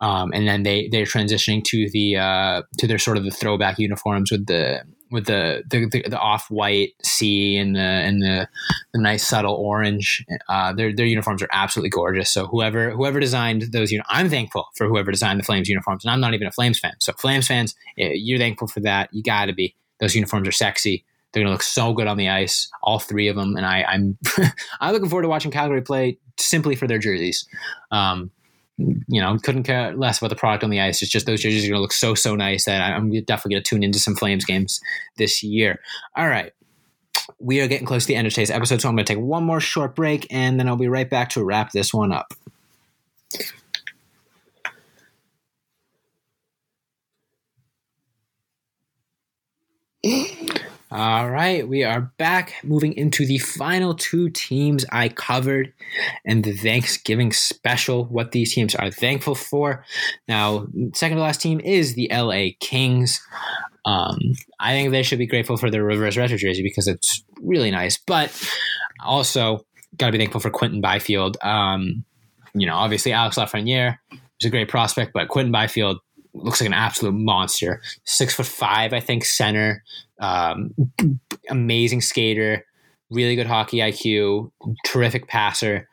Um, 0.00 0.32
and 0.32 0.46
then 0.46 0.62
they 0.62 0.88
they're 0.90 1.04
transitioning 1.04 1.62
to 1.64 1.88
the 1.90 2.16
uh, 2.16 2.62
to 2.78 2.86
their 2.86 2.98
sort 2.98 3.16
of 3.16 3.24
the 3.24 3.30
throwback 3.30 3.78
uniforms 3.78 4.30
with 4.30 4.46
the 4.46 4.82
with 5.12 5.26
the 5.26 5.62
the, 5.68 5.86
the, 5.86 6.02
the 6.08 6.18
off 6.18 6.50
white 6.50 6.94
C 7.02 7.56
and 7.56 7.76
the 7.76 7.80
and 7.80 8.22
the, 8.22 8.48
the 8.92 9.00
nice 9.00 9.26
subtle 9.26 9.54
orange. 9.54 10.24
Uh, 10.48 10.72
their 10.72 10.94
their 10.94 11.06
uniforms 11.06 11.42
are 11.42 11.48
absolutely 11.52 11.90
gorgeous. 11.90 12.30
So 12.30 12.46
whoever 12.46 12.90
whoever 12.90 13.20
designed 13.20 13.62
those, 13.72 13.92
you 13.92 13.98
know, 13.98 14.04
I'm 14.08 14.28
thankful 14.28 14.68
for 14.74 14.88
whoever 14.88 15.10
designed 15.10 15.38
the 15.38 15.44
Flames 15.44 15.68
uniforms, 15.68 16.04
and 16.04 16.10
I'm 16.10 16.20
not 16.20 16.34
even 16.34 16.46
a 16.46 16.52
Flames 16.52 16.78
fan. 16.78 16.94
So 16.98 17.12
Flames 17.12 17.46
fans, 17.46 17.74
eh, 17.98 18.12
you're 18.14 18.38
thankful 18.38 18.66
for 18.66 18.80
that. 18.80 19.10
You 19.12 19.22
got 19.22 19.46
to 19.46 19.52
be. 19.52 19.76
Those 20.00 20.14
uniforms 20.14 20.48
are 20.48 20.52
sexy. 20.52 21.04
They're 21.32 21.42
gonna 21.42 21.52
look 21.52 21.62
so 21.62 21.92
good 21.92 22.08
on 22.08 22.16
the 22.16 22.28
ice, 22.28 22.68
all 22.82 22.98
three 22.98 23.28
of 23.28 23.36
them, 23.36 23.56
and 23.56 23.64
I, 23.64 23.82
I'm 23.82 24.18
I'm 24.80 24.92
looking 24.92 25.08
forward 25.08 25.22
to 25.22 25.28
watching 25.28 25.50
Calgary 25.50 25.82
play 25.82 26.18
simply 26.38 26.74
for 26.74 26.86
their 26.86 26.98
jerseys. 26.98 27.46
Um, 27.90 28.30
you 29.08 29.20
know, 29.20 29.36
couldn't 29.38 29.64
care 29.64 29.94
less 29.94 30.18
about 30.18 30.30
the 30.30 30.36
product 30.36 30.64
on 30.64 30.70
the 30.70 30.80
ice. 30.80 31.02
It's 31.02 31.10
just 31.10 31.26
those 31.26 31.42
jerseys 31.42 31.64
are 31.64 31.68
going 31.68 31.78
to 31.78 31.82
look 31.82 31.92
so, 31.92 32.14
so 32.14 32.34
nice 32.34 32.64
that 32.64 32.80
I'm 32.80 33.10
definitely 33.24 33.54
going 33.54 33.62
to 33.62 33.68
tune 33.68 33.82
into 33.82 33.98
some 33.98 34.14
Flames 34.14 34.44
games 34.44 34.80
this 35.16 35.42
year. 35.42 35.80
All 36.16 36.28
right. 36.28 36.52
We 37.38 37.60
are 37.60 37.68
getting 37.68 37.86
close 37.86 38.04
to 38.04 38.08
the 38.08 38.16
end 38.16 38.26
of 38.26 38.32
today's 38.32 38.50
episode, 38.50 38.80
so 38.80 38.88
I'm 38.88 38.96
going 38.96 39.04
to 39.04 39.14
take 39.14 39.22
one 39.22 39.44
more 39.44 39.60
short 39.60 39.94
break 39.94 40.26
and 40.30 40.58
then 40.58 40.68
I'll 40.68 40.76
be 40.76 40.88
right 40.88 41.08
back 41.08 41.30
to 41.30 41.44
wrap 41.44 41.72
this 41.72 41.92
one 41.94 42.12
up. 42.12 42.34
All 50.94 51.30
right, 51.30 51.66
we 51.66 51.84
are 51.84 52.12
back 52.18 52.56
moving 52.62 52.92
into 52.92 53.24
the 53.24 53.38
final 53.38 53.94
two 53.94 54.28
teams 54.28 54.84
I 54.92 55.08
covered 55.08 55.72
and 56.26 56.44
the 56.44 56.52
Thanksgiving 56.52 57.32
special, 57.32 58.04
what 58.04 58.32
these 58.32 58.52
teams 58.52 58.74
are 58.74 58.90
thankful 58.90 59.34
for. 59.34 59.86
Now, 60.28 60.66
second 60.92 61.16
to 61.16 61.22
last 61.22 61.40
team 61.40 61.60
is 61.60 61.94
the 61.94 62.10
LA 62.12 62.48
Kings. 62.60 63.26
Um, 63.86 64.18
I 64.60 64.72
think 64.72 64.90
they 64.90 65.02
should 65.02 65.18
be 65.18 65.26
grateful 65.26 65.56
for 65.56 65.70
their 65.70 65.82
reverse 65.82 66.18
retro 66.18 66.36
jersey 66.36 66.62
because 66.62 66.86
it's 66.86 67.24
really 67.40 67.70
nice, 67.70 67.96
but 67.96 68.30
also 69.02 69.64
got 69.96 70.08
to 70.08 70.12
be 70.12 70.18
thankful 70.18 70.42
for 70.42 70.50
Quinton 70.50 70.82
Byfield. 70.82 71.38
Um, 71.40 72.04
you 72.52 72.66
know, 72.66 72.74
obviously 72.74 73.14
Alex 73.14 73.36
Lafreniere 73.38 73.96
is 74.12 74.46
a 74.46 74.50
great 74.50 74.68
prospect, 74.68 75.12
but 75.14 75.28
Quinton 75.28 75.52
Byfield 75.52 76.00
looks 76.34 76.60
like 76.60 76.68
an 76.68 76.74
absolute 76.74 77.12
monster. 77.12 77.80
Six 78.04 78.34
foot 78.34 78.46
five, 78.46 78.92
I 78.92 79.00
think, 79.00 79.24
center. 79.24 79.84
Um, 80.18 80.74
amazing 81.50 82.00
skater, 82.00 82.64
really 83.10 83.36
good 83.36 83.46
hockey 83.46 83.78
IQ, 83.78 84.50
terrific 84.84 85.28
passer. 85.28 85.88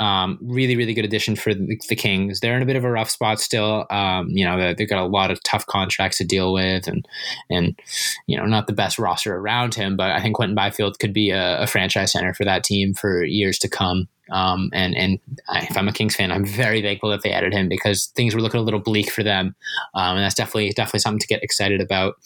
Um, 0.00 0.38
really, 0.42 0.76
really 0.76 0.92
good 0.92 1.04
addition 1.04 1.36
for 1.36 1.54
the, 1.54 1.78
the, 1.88 1.94
Kings. 1.94 2.40
They're 2.40 2.56
in 2.56 2.62
a 2.62 2.66
bit 2.66 2.74
of 2.74 2.84
a 2.84 2.90
rough 2.90 3.10
spot 3.10 3.40
still. 3.40 3.86
Um, 3.90 4.28
you 4.28 4.44
know, 4.44 4.74
they've 4.74 4.88
got 4.88 5.02
a 5.02 5.06
lot 5.06 5.30
of 5.30 5.40
tough 5.44 5.66
contracts 5.66 6.18
to 6.18 6.24
deal 6.24 6.52
with, 6.52 6.88
and 6.88 7.06
and 7.48 7.78
you 8.26 8.36
know, 8.36 8.44
not 8.44 8.66
the 8.66 8.72
best 8.72 8.98
roster 8.98 9.36
around 9.36 9.74
him. 9.74 9.96
But 9.96 10.10
I 10.10 10.20
think 10.20 10.34
Quinton 10.34 10.56
Byfield 10.56 10.98
could 10.98 11.12
be 11.12 11.30
a, 11.30 11.60
a 11.60 11.66
franchise 11.68 12.10
center 12.10 12.34
for 12.34 12.44
that 12.44 12.64
team 12.64 12.92
for 12.92 13.22
years 13.22 13.58
to 13.60 13.68
come. 13.68 14.08
Um, 14.30 14.70
and 14.72 14.96
and 14.96 15.20
if 15.52 15.76
I'm 15.76 15.88
a 15.88 15.92
Kings 15.92 16.16
fan, 16.16 16.32
I'm 16.32 16.44
very 16.44 16.82
thankful 16.82 17.10
that 17.10 17.22
they 17.22 17.30
added 17.30 17.52
him 17.52 17.68
because 17.68 18.06
things 18.16 18.34
were 18.34 18.40
looking 18.40 18.60
a 18.60 18.64
little 18.64 18.80
bleak 18.80 19.10
for 19.10 19.22
them, 19.22 19.54
um, 19.94 20.16
and 20.16 20.24
that's 20.24 20.34
definitely 20.34 20.70
definitely 20.70 21.00
something 21.00 21.20
to 21.20 21.26
get 21.26 21.42
excited 21.42 21.80
about. 21.80 22.16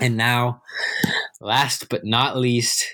And 0.00 0.16
now, 0.16 0.62
last 1.40 1.88
but 1.88 2.04
not 2.04 2.36
least, 2.36 2.86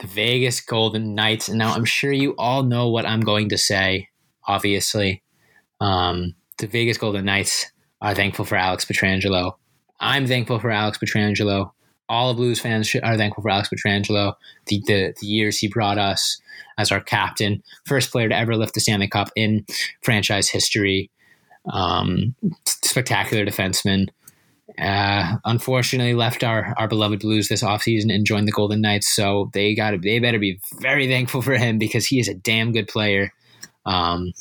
the 0.00 0.06
Vegas 0.06 0.60
Golden 0.60 1.14
Knights. 1.14 1.48
And 1.48 1.58
now 1.58 1.74
I'm 1.74 1.84
sure 1.84 2.12
you 2.12 2.34
all 2.38 2.62
know 2.62 2.88
what 2.88 3.06
I'm 3.06 3.20
going 3.20 3.48
to 3.50 3.58
say. 3.58 4.08
Obviously, 4.46 5.22
um, 5.80 6.34
the 6.58 6.66
Vegas 6.66 6.98
Golden 6.98 7.24
Knights 7.24 7.66
are 8.00 8.14
thankful 8.14 8.44
for 8.44 8.56
Alex 8.56 8.84
Pietrangelo. 8.84 9.54
I'm 10.00 10.26
thankful 10.26 10.58
for 10.58 10.70
Alex 10.70 10.98
Pietrangelo. 10.98 11.72
All 12.08 12.30
of 12.30 12.36
Blues 12.36 12.60
fans 12.60 12.94
are 12.94 13.16
thankful 13.16 13.42
for 13.42 13.50
Alex 13.50 13.68
Pietrangelo. 13.68 14.34
The, 14.66 14.82
the 14.86 15.14
the 15.20 15.26
years 15.26 15.58
he 15.58 15.68
brought 15.68 15.98
us 15.98 16.40
as 16.78 16.90
our 16.90 17.00
captain, 17.00 17.62
first 17.84 18.10
player 18.10 18.28
to 18.28 18.36
ever 18.36 18.56
lift 18.56 18.74
the 18.74 18.80
Stanley 18.80 19.08
Cup 19.08 19.28
in 19.36 19.66
franchise 20.02 20.48
history. 20.48 21.10
Um, 21.70 22.34
spectacular 22.64 23.44
defenseman. 23.44 24.06
Uh, 24.80 25.36
unfortunately, 25.44 26.14
left 26.14 26.44
our, 26.44 26.74
our 26.76 26.86
beloved 26.86 27.20
Blues 27.20 27.48
this 27.48 27.62
offseason 27.62 28.14
and 28.14 28.24
joined 28.24 28.46
the 28.46 28.52
Golden 28.52 28.80
Knights. 28.80 29.14
So 29.14 29.50
they 29.52 29.74
got 29.74 30.00
they 30.02 30.18
better 30.18 30.38
be 30.38 30.60
very 30.80 31.08
thankful 31.08 31.42
for 31.42 31.54
him 31.54 31.78
because 31.78 32.06
he 32.06 32.20
is 32.20 32.28
a 32.28 32.34
damn 32.34 32.72
good 32.72 32.88
player. 32.88 33.32
Um, 33.86 34.32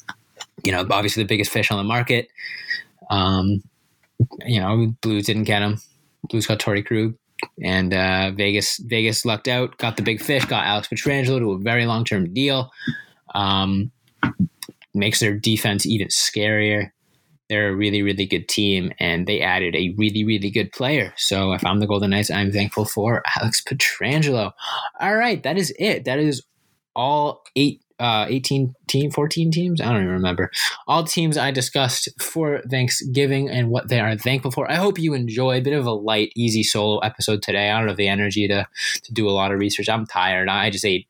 you 0.64 0.72
know, 0.72 0.86
obviously 0.92 1.24
the 1.24 1.28
biggest 1.28 1.52
fish 1.52 1.72
on 1.72 1.78
the 1.78 1.84
market. 1.84 2.28
Um, 3.10 3.64
you 4.46 4.60
know, 4.60 4.94
Blues 5.02 5.26
didn't 5.26 5.44
get 5.46 5.62
him. 5.62 5.80
Blues 6.30 6.48
got 6.48 6.60
Torey 6.60 6.86
Krug, 6.86 7.16
and 7.64 7.94
uh, 7.94 8.32
Vegas 8.32 8.78
Vegas 8.78 9.26
lucked 9.26 9.48
out, 9.48 9.78
got 9.78 9.96
the 9.98 10.04
big 10.04 10.22
fish, 10.22 10.46
got 10.46 10.66
Alex 10.66 10.88
Pietrangelo 10.88 11.40
to 11.40 11.52
a 11.52 11.60
very 11.60 11.86
long 11.86 12.04
term 12.04 12.34
deal. 12.34 12.72
Um, 13.34 13.92
makes 14.94 15.20
their 15.20 15.38
defense 15.38 15.86
even 15.86 16.08
scarier. 16.08 16.92
They're 17.50 17.70
a 17.70 17.76
really, 17.76 18.02
really 18.02 18.26
good 18.26 18.48
team, 18.48 18.92
and 19.00 19.26
they 19.26 19.42
added 19.42 19.76
a 19.76 19.94
really, 19.98 20.24
really 20.24 20.52
good 20.52 20.72
player. 20.72 21.14
So 21.16 21.54
if 21.54 21.66
I'm 21.66 21.80
the 21.80 21.88
Golden 21.88 22.10
Knights, 22.10 22.32
I'm 22.32 22.52
thankful 22.52 22.86
for 22.86 23.24
Alex 23.40 23.62
Pietrangelo. 23.62 24.52
All 25.00 25.16
right, 25.16 25.42
that 25.44 25.58
is 25.58 25.74
it. 25.80 26.06
That 26.06 26.20
is 26.20 26.44
all 26.96 27.44
eight 27.56 27.82
uh, 28.00 28.26
18 28.30 28.74
team 28.88 29.12
14 29.12 29.52
teams? 29.52 29.82
I 29.82 29.86
don't 29.86 30.04
even 30.04 30.10
remember. 30.10 30.52
All 30.88 31.04
teams 31.04 31.38
i 31.38 31.52
discussed 31.52 32.10
for 32.22 32.62
thanksgiving 32.70 33.50
and 33.50 33.70
what 33.70 33.90
they 33.90 34.00
are 34.00 34.16
thankful 34.16 34.52
for. 34.52 34.70
I 34.70 34.76
hope 34.76 35.00
you 35.00 35.14
enjoy 35.14 35.58
a 35.58 35.62
bit 35.62 35.74
of 35.74 35.86
a 35.86 35.92
light 35.92 36.32
easy 36.36 36.64
solo 36.64 37.00
episode 37.00 37.42
today. 37.42 37.72
I 37.72 37.80
don't 37.80 37.88
have 37.88 37.98
the 37.98 38.08
energy 38.08 38.48
to 38.48 38.68
to 39.04 39.14
do 39.14 39.28
a 39.28 39.32
lot 39.32 39.52
of 39.52 39.60
research. 39.60 39.90
I'm 39.90 40.06
tired. 40.06 40.50
I 40.50 40.70
just 40.70 40.86
ate 40.86 41.08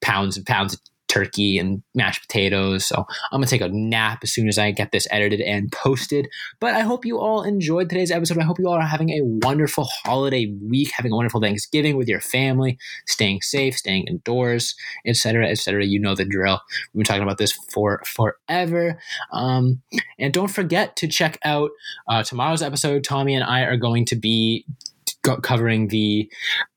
pounds 0.00 0.36
and 0.36 0.46
pounds 0.46 0.74
of 0.74 0.80
turkey 1.10 1.58
and 1.58 1.82
mashed 1.94 2.22
potatoes. 2.22 2.86
So 2.86 3.04
I'm 3.32 3.40
going 3.40 3.44
to 3.44 3.50
take 3.50 3.60
a 3.60 3.68
nap 3.68 4.20
as 4.22 4.32
soon 4.32 4.48
as 4.48 4.58
I 4.58 4.70
get 4.70 4.92
this 4.92 5.08
edited 5.10 5.40
and 5.40 5.70
posted. 5.72 6.28
But 6.60 6.74
I 6.74 6.80
hope 6.80 7.04
you 7.04 7.18
all 7.18 7.42
enjoyed 7.42 7.88
today's 7.88 8.12
episode. 8.12 8.38
I 8.38 8.44
hope 8.44 8.58
you 8.58 8.68
all 8.68 8.74
are 8.74 8.82
having 8.82 9.10
a 9.10 9.20
wonderful 9.22 9.88
holiday 10.04 10.54
week, 10.62 10.92
having 10.94 11.12
a 11.12 11.16
wonderful 11.16 11.40
Thanksgiving 11.40 11.96
with 11.96 12.08
your 12.08 12.20
family, 12.20 12.78
staying 13.06 13.42
safe, 13.42 13.76
staying 13.76 14.06
indoors, 14.06 14.74
etc., 15.04 15.48
etc. 15.48 15.84
You 15.84 15.98
know 15.98 16.14
the 16.14 16.24
drill. 16.24 16.60
We've 16.94 17.00
been 17.00 17.04
talking 17.04 17.24
about 17.24 17.38
this 17.38 17.52
for 17.52 18.02
forever. 18.06 19.00
Um, 19.32 19.82
and 20.18 20.32
don't 20.32 20.48
forget 20.48 20.94
to 20.96 21.08
check 21.08 21.38
out 21.44 21.70
uh, 22.08 22.22
tomorrow's 22.22 22.62
episode. 22.62 23.02
Tommy 23.02 23.34
and 23.34 23.44
I 23.44 23.62
are 23.62 23.76
going 23.76 24.04
to 24.06 24.16
be 24.16 24.64
covering 25.22 25.88
the 25.88 26.30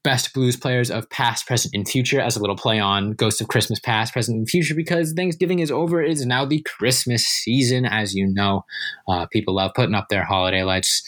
best 0.04 0.34
blues 0.34 0.56
players 0.56 0.92
of 0.92 1.10
past, 1.10 1.48
present, 1.48 1.74
and 1.74 1.88
future 1.88 2.20
as 2.20 2.36
a 2.36 2.40
little 2.40 2.56
play 2.56 2.80
on 2.80 3.12
Ghost 3.12 3.42
of 3.42 3.48
Christmas 3.48 3.80
Past, 3.80 4.14
Present, 4.14 4.38
and 4.38 4.50
Future 4.50 4.76
because 4.76 5.14
Thanksgiving 5.14 5.60
is 5.60 5.72
over. 5.72 6.02
It 6.02 6.12
is 6.12 6.26
now 6.26 6.46
the 6.46 6.62
Christmas 6.62 7.26
season, 7.26 7.86
as 7.86 8.14
you 8.14 8.28
know. 8.28 8.66
Uh, 9.08 9.26
people 9.28 9.56
love 9.56 9.72
putting 9.76 9.96
up 9.96 10.10
their 10.10 10.24
holiday 10.24 10.64
lights, 10.64 11.04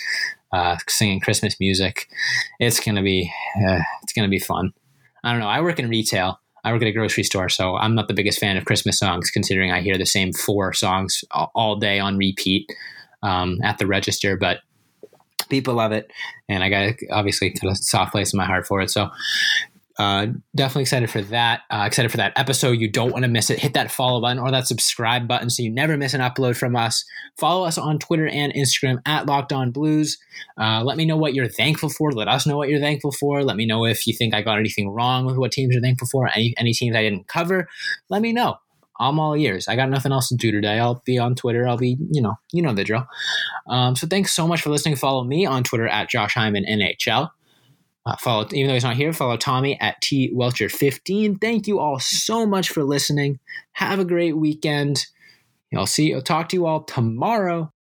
uh, 0.53 0.77
singing 0.87 1.19
Christmas 1.19 1.59
music. 1.59 2.07
It's 2.59 2.79
gonna 2.79 3.03
be 3.03 3.31
uh, 3.67 3.81
it's 4.03 4.13
gonna 4.13 4.29
be 4.29 4.39
fun. 4.39 4.71
I 5.23 5.31
don't 5.31 5.41
know. 5.41 5.47
I 5.47 5.61
work 5.61 5.79
in 5.79 5.89
retail. 5.89 6.39
I 6.63 6.71
work 6.71 6.81
at 6.81 6.87
a 6.87 6.93
grocery 6.93 7.23
store, 7.23 7.49
so 7.49 7.75
I'm 7.75 7.93
not 7.93 8.07
the 8.07 8.13
biggest 8.15 8.39
fan 8.39 8.57
of 8.57 8.65
Christmas 8.65 8.97
songs, 8.97 9.29
considering 9.29 9.71
I 9.71 9.81
hear 9.81 9.99
the 9.99 10.05
same 10.05 10.33
four 10.33 10.73
songs 10.73 11.23
all 11.31 11.75
day 11.75 11.99
on 11.99 12.17
repeat 12.17 12.67
um, 13.21 13.59
at 13.63 13.77
the 13.77 13.85
register. 13.85 14.35
But 14.35 14.59
people 15.49 15.73
love 15.73 15.91
it, 15.91 16.11
and 16.49 16.63
I 16.63 16.69
got 16.69 16.95
obviously 17.11 17.51
kind 17.51 17.71
of 17.71 17.77
soft 17.77 18.11
place 18.11 18.33
in 18.33 18.37
my 18.37 18.45
heart 18.45 18.67
for 18.67 18.81
it. 18.81 18.89
So 18.89 19.09
uh, 19.97 20.27
definitely 20.53 20.81
excited 20.81 21.09
for 21.09 21.21
that. 21.21 21.61
Uh, 21.71 21.83
excited 21.87 22.11
for 22.11 22.17
that 22.17 22.33
episode. 22.35 22.71
You 22.71 22.89
don't 22.89 23.11
want 23.11 23.23
to 23.23 23.29
miss 23.29 23.49
it. 23.49 23.59
Hit 23.59 23.73
that 23.75 23.91
follow 23.91 24.19
button 24.19 24.39
or 24.39 24.51
that 24.51 24.67
subscribe 24.67 25.27
button 25.27 25.49
so 25.49 25.63
you 25.63 25.71
never 25.71 25.95
miss 25.95 26.13
an 26.13 26.19
upload 26.19 26.57
from 26.57 26.75
us. 26.75 27.05
Follow 27.37 27.65
us 27.65 27.77
on 27.77 27.97
Twitter 27.99 28.27
and 28.27 28.53
Instagram 28.53 28.97
at 29.05 29.25
Locked 29.25 29.53
On 29.53 29.71
Blues. 29.71 30.17
Uh, 30.59 30.83
let 30.83 30.97
me 30.97 31.05
know 31.05 31.15
what 31.15 31.33
you're 31.33 31.47
thankful 31.47 31.89
for. 31.89 32.11
Let 32.11 32.27
us 32.27 32.45
know 32.45 32.57
what 32.57 32.67
you're 32.67 32.81
thankful 32.81 33.13
for. 33.13 33.43
Let 33.43 33.55
me 33.55 33.65
know 33.65 33.85
if 33.85 34.05
you 34.05 34.13
think 34.13 34.33
I 34.33 34.41
got 34.41 34.59
anything 34.59 34.89
wrong 34.89 35.25
with 35.25 35.37
what 35.37 35.53
teams 35.53 35.73
you're 35.73 35.81
thankful 35.81 36.09
for. 36.11 36.27
Any 36.27 36.53
any 36.57 36.73
teams 36.73 36.95
I 36.95 37.03
didn't 37.03 37.27
cover. 37.27 37.69
Let 38.09 38.21
me 38.21 38.33
know. 38.33 38.57
I'm 38.99 39.19
all 39.19 39.35
ears. 39.35 39.67
I 39.67 39.75
got 39.75 39.89
nothing 39.89 40.11
else 40.11 40.29
to 40.29 40.35
do 40.35 40.51
today. 40.51 40.79
I'll 40.79 41.01
be 41.05 41.17
on 41.17 41.35
Twitter. 41.35 41.67
I'll 41.67 41.77
be, 41.77 41.97
you 42.11 42.21
know, 42.21 42.35
you 42.51 42.61
know 42.61 42.73
the 42.73 42.83
drill. 42.83 43.05
Um, 43.67 43.95
so 43.95 44.07
thanks 44.07 44.31
so 44.33 44.47
much 44.47 44.61
for 44.61 44.69
listening. 44.69 44.95
Follow 44.95 45.23
me 45.23 45.45
on 45.45 45.63
Twitter 45.63 45.87
at 45.87 46.09
Josh 46.09 46.33
Hyman 46.33 46.65
NHL. 46.65 47.29
Uh, 48.05 48.15
follow, 48.17 48.47
even 48.51 48.67
though 48.67 48.73
he's 48.73 48.83
not 48.83 48.95
here, 48.95 49.11
follow 49.11 49.35
Tommy 49.35 49.79
at 49.81 49.99
T 50.01 50.31
Welcher15. 50.33 51.41
Thank 51.41 51.67
you 51.67 51.79
all 51.79 51.99
so 51.99 52.45
much 52.45 52.69
for 52.69 52.83
listening. 52.83 53.39
Have 53.73 53.99
a 53.99 54.05
great 54.05 54.37
weekend. 54.37 55.05
I'll 55.75 55.87
see. 55.87 56.13
I'll 56.13 56.21
talk 56.21 56.49
to 56.49 56.55
you 56.55 56.65
all 56.65 56.83
tomorrow. 56.83 57.73